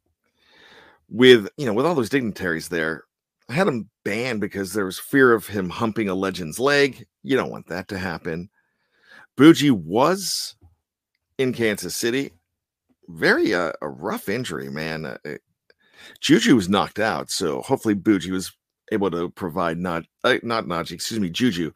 with 1.11 1.49
you 1.57 1.65
know 1.65 1.73
with 1.73 1.85
all 1.85 1.93
those 1.93 2.09
dignitaries 2.09 2.69
there. 2.69 3.03
I 3.49 3.53
had 3.53 3.67
him 3.67 3.89
banned 4.05 4.39
because 4.39 4.73
there 4.73 4.85
was 4.85 4.97
fear 4.97 5.33
of 5.33 5.47
him 5.47 5.69
humping 5.69 6.07
a 6.07 6.15
legend's 6.15 6.57
leg. 6.57 7.05
You 7.21 7.35
don't 7.35 7.51
want 7.51 7.67
that 7.67 7.89
to 7.89 7.97
happen. 7.97 8.49
Bougie 9.35 9.71
was 9.71 10.55
in 11.37 11.53
Kansas 11.53 11.95
City. 11.95 12.31
Very 13.09 13.53
uh, 13.53 13.73
a 13.81 13.89
rough 13.89 14.29
injury, 14.29 14.69
man. 14.69 15.05
Uh, 15.05 15.17
Juju 16.21 16.55
was 16.55 16.69
knocked 16.69 16.99
out, 16.99 17.29
so 17.29 17.61
hopefully 17.61 17.93
Bougie 17.93 18.31
was 18.31 18.51
able 18.91 19.11
to 19.11 19.29
provide 19.29 19.77
not 19.77 20.05
uh, 20.23 20.37
not 20.43 20.65
Najee, 20.65 20.93
excuse 20.93 21.19
me, 21.19 21.29
Juju 21.29 21.71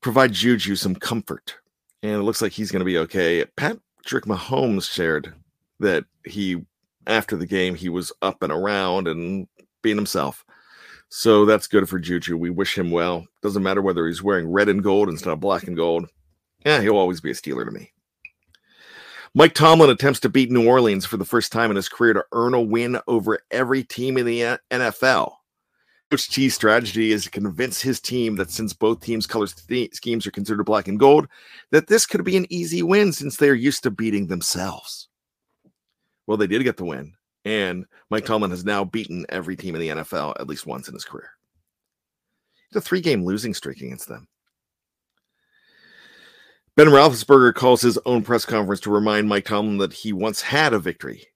provide 0.00 0.32
Juju 0.32 0.76
some 0.76 0.94
comfort, 0.94 1.56
and 2.02 2.12
it 2.12 2.22
looks 2.22 2.42
like 2.42 2.52
he's 2.52 2.70
going 2.70 2.80
to 2.80 2.84
be 2.84 2.98
okay. 2.98 3.44
Patrick 3.56 4.26
Mahomes 4.26 4.88
shared 4.88 5.34
that 5.80 6.04
he 6.24 6.62
after 7.06 7.36
the 7.36 7.46
game 7.46 7.74
he 7.74 7.88
was 7.88 8.12
up 8.22 8.42
and 8.42 8.52
around 8.52 9.08
and 9.08 9.46
being 9.82 9.96
himself. 9.96 10.44
So 11.08 11.44
that's 11.44 11.66
good 11.68 11.88
for 11.88 11.98
Juju. 11.98 12.36
We 12.36 12.50
wish 12.50 12.76
him 12.76 12.90
well. 12.90 13.26
Doesn't 13.42 13.62
matter 13.62 13.82
whether 13.82 14.06
he's 14.06 14.22
wearing 14.22 14.50
red 14.50 14.68
and 14.68 14.82
gold 14.82 15.08
instead 15.08 15.32
of 15.32 15.40
black 15.40 15.64
and 15.64 15.76
gold. 15.76 16.08
Yeah, 16.64 16.80
he'll 16.80 16.96
always 16.96 17.20
be 17.20 17.30
a 17.30 17.34
Steeler 17.34 17.64
to 17.64 17.70
me. 17.70 17.92
Mike 19.34 19.54
Tomlin 19.54 19.90
attempts 19.90 20.20
to 20.20 20.28
beat 20.28 20.50
New 20.50 20.68
Orleans 20.68 21.04
for 21.04 21.16
the 21.16 21.24
first 21.24 21.50
time 21.50 21.70
in 21.70 21.76
his 21.76 21.88
career 21.88 22.14
to 22.14 22.24
earn 22.32 22.54
a 22.54 22.60
win 22.60 23.00
over 23.08 23.38
every 23.50 23.82
team 23.82 24.16
in 24.16 24.26
the 24.26 24.58
NFL. 24.70 25.32
Coach 26.10 26.28
T's 26.28 26.54
strategy 26.54 27.10
is 27.10 27.24
to 27.24 27.30
convince 27.30 27.80
his 27.80 28.00
team 28.00 28.36
that 28.36 28.50
since 28.50 28.72
both 28.72 29.00
teams' 29.00 29.26
color 29.26 29.48
schemes 29.48 30.26
are 30.26 30.30
considered 30.30 30.62
black 30.64 30.86
and 30.86 31.00
gold, 31.00 31.26
that 31.72 31.88
this 31.88 32.06
could 32.06 32.22
be 32.24 32.36
an 32.36 32.46
easy 32.48 32.82
win 32.82 33.12
since 33.12 33.36
they 33.36 33.48
are 33.48 33.54
used 33.54 33.82
to 33.82 33.90
beating 33.90 34.28
themselves. 34.28 35.08
Well, 36.26 36.36
they 36.36 36.46
did 36.46 36.62
get 36.64 36.76
the 36.76 36.84
win, 36.84 37.14
and 37.44 37.84
Mike 38.10 38.24
Tomlin 38.24 38.50
has 38.50 38.64
now 38.64 38.84
beaten 38.84 39.26
every 39.28 39.56
team 39.56 39.74
in 39.74 39.80
the 39.80 39.88
NFL 39.88 40.34
at 40.40 40.46
least 40.46 40.66
once 40.66 40.88
in 40.88 40.94
his 40.94 41.04
career. 41.04 41.30
It's 42.68 42.76
a 42.76 42.80
three-game 42.80 43.24
losing 43.24 43.54
streak 43.54 43.80
against 43.80 44.08
them. 44.08 44.26
Ben 46.76 46.88
Roethlisberger 46.88 47.54
calls 47.54 47.82
his 47.82 47.98
own 48.04 48.22
press 48.22 48.44
conference 48.44 48.80
to 48.80 48.90
remind 48.90 49.28
Mike 49.28 49.44
Tomlin 49.44 49.78
that 49.78 49.92
he 49.92 50.12
once 50.12 50.40
had 50.40 50.72
a 50.72 50.78
victory 50.78 51.26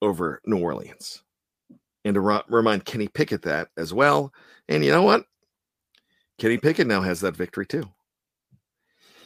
over 0.00 0.40
New 0.46 0.58
Orleans 0.58 1.22
and 2.04 2.14
to 2.14 2.20
ro- 2.20 2.42
remind 2.48 2.86
Kenny 2.86 3.08
Pickett 3.08 3.42
that 3.42 3.68
as 3.76 3.92
well. 3.92 4.32
And 4.68 4.84
you 4.84 4.90
know 4.90 5.02
what? 5.02 5.24
Kenny 6.38 6.56
Pickett 6.56 6.86
now 6.86 7.02
has 7.02 7.20
that 7.20 7.36
victory 7.36 7.66
too. 7.66 7.84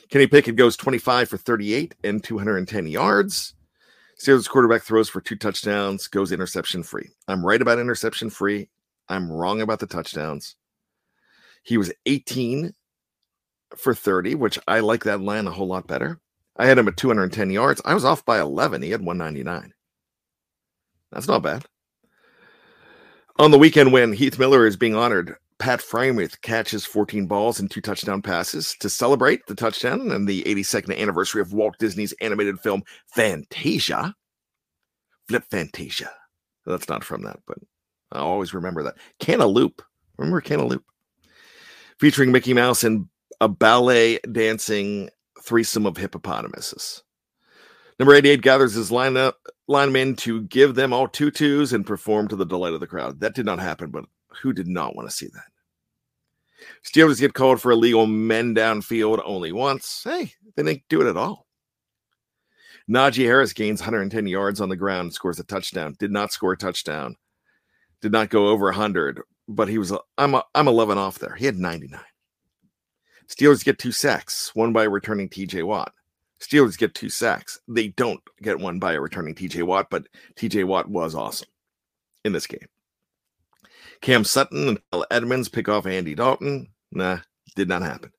Kenny 0.08 0.26
Pickett 0.26 0.56
goes 0.56 0.76
25 0.76 1.28
for 1.28 1.36
38 1.36 1.94
and 2.02 2.22
210 2.22 2.86
yards. 2.88 3.54
Steelers 4.20 4.48
quarterback 4.48 4.82
throws 4.82 5.08
for 5.08 5.20
two 5.20 5.36
touchdowns, 5.36 6.06
goes 6.08 6.32
interception 6.32 6.82
free. 6.82 7.10
I'm 7.26 7.44
right 7.44 7.60
about 7.60 7.78
interception 7.78 8.30
free. 8.30 8.68
I'm 9.08 9.30
wrong 9.30 9.60
about 9.60 9.80
the 9.80 9.86
touchdowns. 9.86 10.56
He 11.62 11.76
was 11.76 11.92
18 12.06 12.72
for 13.76 13.94
30, 13.94 14.36
which 14.36 14.58
I 14.68 14.80
like 14.80 15.04
that 15.04 15.20
line 15.20 15.46
a 15.46 15.50
whole 15.50 15.66
lot 15.66 15.86
better. 15.86 16.20
I 16.56 16.66
had 16.66 16.78
him 16.78 16.88
at 16.88 16.96
210 16.96 17.50
yards. 17.50 17.82
I 17.84 17.94
was 17.94 18.04
off 18.04 18.24
by 18.24 18.40
11. 18.40 18.82
He 18.82 18.90
had 18.90 19.04
199. 19.04 19.72
That's 21.10 21.28
not 21.28 21.42
bad. 21.42 21.64
On 23.38 23.50
the 23.50 23.58
weekend 23.58 23.92
when 23.92 24.12
Heath 24.12 24.38
Miller 24.38 24.64
is 24.66 24.76
being 24.76 24.94
honored, 24.94 25.36
Pat 25.64 25.80
Freiermuth 25.80 26.42
catches 26.42 26.84
14 26.84 27.24
balls 27.24 27.58
and 27.58 27.70
two 27.70 27.80
touchdown 27.80 28.20
passes 28.20 28.76
to 28.80 28.90
celebrate 28.90 29.46
the 29.46 29.54
touchdown 29.54 30.10
and 30.10 30.28
the 30.28 30.42
82nd 30.42 30.94
anniversary 30.94 31.40
of 31.40 31.54
Walt 31.54 31.78
Disney's 31.78 32.12
animated 32.20 32.60
film 32.60 32.82
Fantasia. 33.06 34.14
Flip 35.26 35.42
Fantasia. 35.50 36.10
That's 36.66 36.90
not 36.90 37.02
from 37.02 37.22
that, 37.22 37.38
but 37.46 37.56
I 38.12 38.18
always 38.18 38.52
remember 38.52 38.82
that. 38.82 38.96
Cantaloupe. 39.20 39.80
Remember 40.18 40.42
Cantaloupe? 40.42 40.84
Featuring 41.98 42.30
Mickey 42.30 42.52
Mouse 42.52 42.84
and 42.84 43.08
a 43.40 43.48
ballet 43.48 44.18
dancing 44.32 45.08
threesome 45.42 45.86
of 45.86 45.96
hippopotamuses. 45.96 47.02
Number 47.98 48.12
88 48.12 48.42
gathers 48.42 48.74
his 48.74 48.90
lineup 48.90 49.32
linemen 49.66 50.14
to 50.16 50.42
give 50.42 50.74
them 50.74 50.92
all 50.92 51.08
tutus 51.08 51.72
and 51.72 51.86
perform 51.86 52.28
to 52.28 52.36
the 52.36 52.44
delight 52.44 52.74
of 52.74 52.80
the 52.80 52.86
crowd. 52.86 53.20
That 53.20 53.34
did 53.34 53.46
not 53.46 53.60
happen, 53.60 53.90
but 53.90 54.04
who 54.42 54.52
did 54.52 54.68
not 54.68 54.94
want 54.94 55.08
to 55.08 55.16
see 55.16 55.28
that? 55.32 55.44
Steelers 56.84 57.20
get 57.20 57.34
called 57.34 57.60
for 57.60 57.72
illegal 57.72 58.06
men 58.06 58.54
downfield 58.54 59.22
only 59.24 59.52
once. 59.52 60.02
Hey, 60.04 60.32
they 60.56 60.62
didn't 60.62 60.82
do 60.88 61.00
it 61.00 61.08
at 61.08 61.16
all. 61.16 61.46
Najee 62.90 63.24
Harris 63.24 63.52
gains 63.52 63.80
110 63.80 64.26
yards 64.26 64.60
on 64.60 64.68
the 64.68 64.76
ground, 64.76 65.14
scores 65.14 65.40
a 65.40 65.44
touchdown. 65.44 65.96
Did 65.98 66.10
not 66.10 66.32
score 66.32 66.52
a 66.52 66.56
touchdown. 66.56 67.16
Did 68.02 68.12
not 68.12 68.28
go 68.28 68.48
over 68.48 68.66
100, 68.66 69.22
but 69.48 69.68
he 69.68 69.78
was. 69.78 69.92
I'm 70.18 70.36
I'm 70.54 70.68
11 70.68 70.98
off 70.98 71.18
there. 71.18 71.34
He 71.34 71.46
had 71.46 71.56
99. 71.56 71.98
Steelers 73.26 73.64
get 73.64 73.78
two 73.78 73.92
sacks, 73.92 74.54
one 74.54 74.72
by 74.74 74.84
returning 74.84 75.30
TJ 75.30 75.64
Watt. 75.64 75.92
Steelers 76.40 76.76
get 76.76 76.94
two 76.94 77.08
sacks. 77.08 77.58
They 77.66 77.88
don't 77.88 78.20
get 78.42 78.58
one 78.58 78.78
by 78.78 78.92
a 78.92 79.00
returning 79.00 79.34
TJ 79.34 79.62
Watt, 79.62 79.88
but 79.90 80.06
TJ 80.36 80.64
Watt 80.66 80.90
was 80.90 81.14
awesome 81.14 81.48
in 82.24 82.32
this 82.32 82.46
game. 82.46 82.68
Cam 84.04 84.22
Sutton 84.22 84.68
and 84.68 85.04
Edmunds 85.10 85.48
pick 85.48 85.66
off 85.66 85.86
Andy 85.86 86.14
Dalton. 86.14 86.68
Nah, 86.92 87.20
did 87.56 87.70
not 87.70 87.80
happen. 87.80 88.12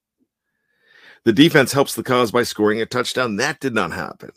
The 1.25 1.31
defense 1.31 1.71
helps 1.71 1.93
the 1.93 2.01
cause 2.01 2.31
by 2.31 2.41
scoring 2.41 2.81
a 2.81 2.87
touchdown. 2.87 3.35
That 3.35 3.59
did 3.59 3.75
not 3.75 3.91
happen. 3.91 4.31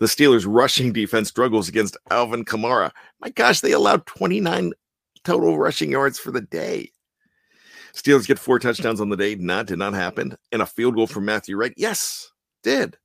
The 0.00 0.06
Steelers' 0.06 0.44
rushing 0.44 0.92
defense 0.92 1.28
struggles 1.28 1.68
against 1.68 1.96
Alvin 2.10 2.44
Kamara. 2.44 2.90
My 3.20 3.30
gosh, 3.30 3.60
they 3.60 3.70
allowed 3.70 4.06
29 4.06 4.72
total 5.22 5.56
rushing 5.56 5.92
yards 5.92 6.18
for 6.18 6.32
the 6.32 6.40
day. 6.40 6.90
Steelers 7.94 8.26
get 8.26 8.40
four 8.40 8.58
touchdowns 8.58 9.00
on 9.00 9.08
the 9.08 9.16
day. 9.16 9.36
That 9.36 9.68
did 9.68 9.78
not 9.78 9.94
happen. 9.94 10.36
And 10.50 10.62
a 10.62 10.66
field 10.66 10.96
goal 10.96 11.06
from 11.06 11.24
Matthew 11.24 11.56
Wright. 11.56 11.74
Yes, 11.76 12.28
did. 12.64 12.96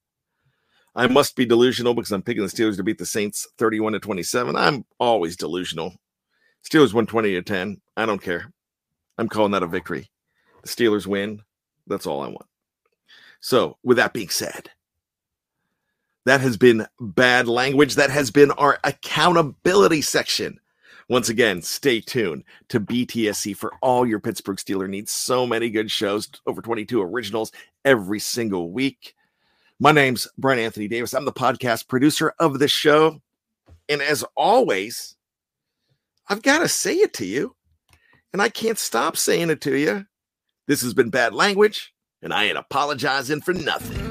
I 0.96 1.06
must 1.06 1.36
be 1.36 1.46
delusional 1.46 1.94
because 1.94 2.12
I'm 2.12 2.24
picking 2.24 2.42
the 2.42 2.50
Steelers 2.50 2.78
to 2.78 2.84
beat 2.84 2.98
the 2.98 3.06
Saints 3.06 3.48
31 3.60 3.94
to 3.94 4.00
27. 4.00 4.56
I'm 4.56 4.84
always 5.00 5.38
delusional. 5.38 5.94
Steelers 6.64 6.94
won 6.94 7.06
20 7.06 7.32
to 7.34 7.42
10. 7.42 7.82
I 7.98 8.06
don't 8.06 8.22
care. 8.22 8.52
I'm 9.18 9.30
calling 9.30 9.52
that 9.52 9.64
a 9.64 9.68
victory. 9.68 10.10
The 10.64 10.70
Steelers 10.70 11.06
win. 11.06 11.42
That's 11.88 12.08
all 12.08 12.22
I 12.22 12.28
want. 12.28 12.48
So, 13.42 13.78
with 13.84 13.98
that 13.98 14.14
being 14.14 14.30
said, 14.30 14.70
that 16.26 16.40
has 16.42 16.56
been 16.56 16.88
bad 17.00 17.48
language. 17.48 17.96
That 17.96 18.10
has 18.10 18.32
been 18.32 18.52
our 18.52 18.80
accountability 18.84 20.02
section. 20.02 20.60
Once 21.10 21.28
again, 21.28 21.62
stay 21.62 22.00
tuned 22.00 22.46
to 22.70 22.80
BTSC 22.80 23.56
for 23.58 23.74
all 23.82 24.06
your 24.06 24.22
Pittsburgh 24.22 24.56
Steeler 24.56 24.88
needs. 24.88 25.12
So 25.12 25.46
many 25.46 25.70
good 25.70 25.92
shows, 25.92 26.30
over 26.48 26.62
22 26.62 27.02
originals 27.02 27.52
every 27.84 28.20
single 28.20 28.72
week. 28.72 29.14
My 29.80 29.92
name's 29.92 30.30
Brian 30.38 30.60
Anthony 30.60 30.88
Davis. 30.88 31.14
I'm 31.14 31.26
the 31.26 31.34
podcast 31.34 31.90
producer 31.90 32.34
of 32.40 32.60
the 32.60 32.70
show. 32.70 33.22
And 33.90 34.02
as 34.02 34.24
always, 34.38 35.18
I've 36.28 36.42
got 36.42 36.60
to 36.60 36.68
say 36.68 36.96
it 36.96 37.14
to 37.16 37.26
you, 37.26 37.56
and 38.32 38.42
I 38.42 38.50
can't 38.50 38.80
stop 38.80 39.18
saying 39.18 39.50
it 39.50 39.62
to 39.62 39.76
you. 39.76 40.06
This 40.68 40.82
has 40.82 40.94
been 40.94 41.10
bad 41.10 41.34
language, 41.34 41.94
and 42.22 42.34
I 42.34 42.46
ain't 42.46 42.58
apologizing 42.58 43.42
for 43.42 43.54
nothing. 43.54 44.03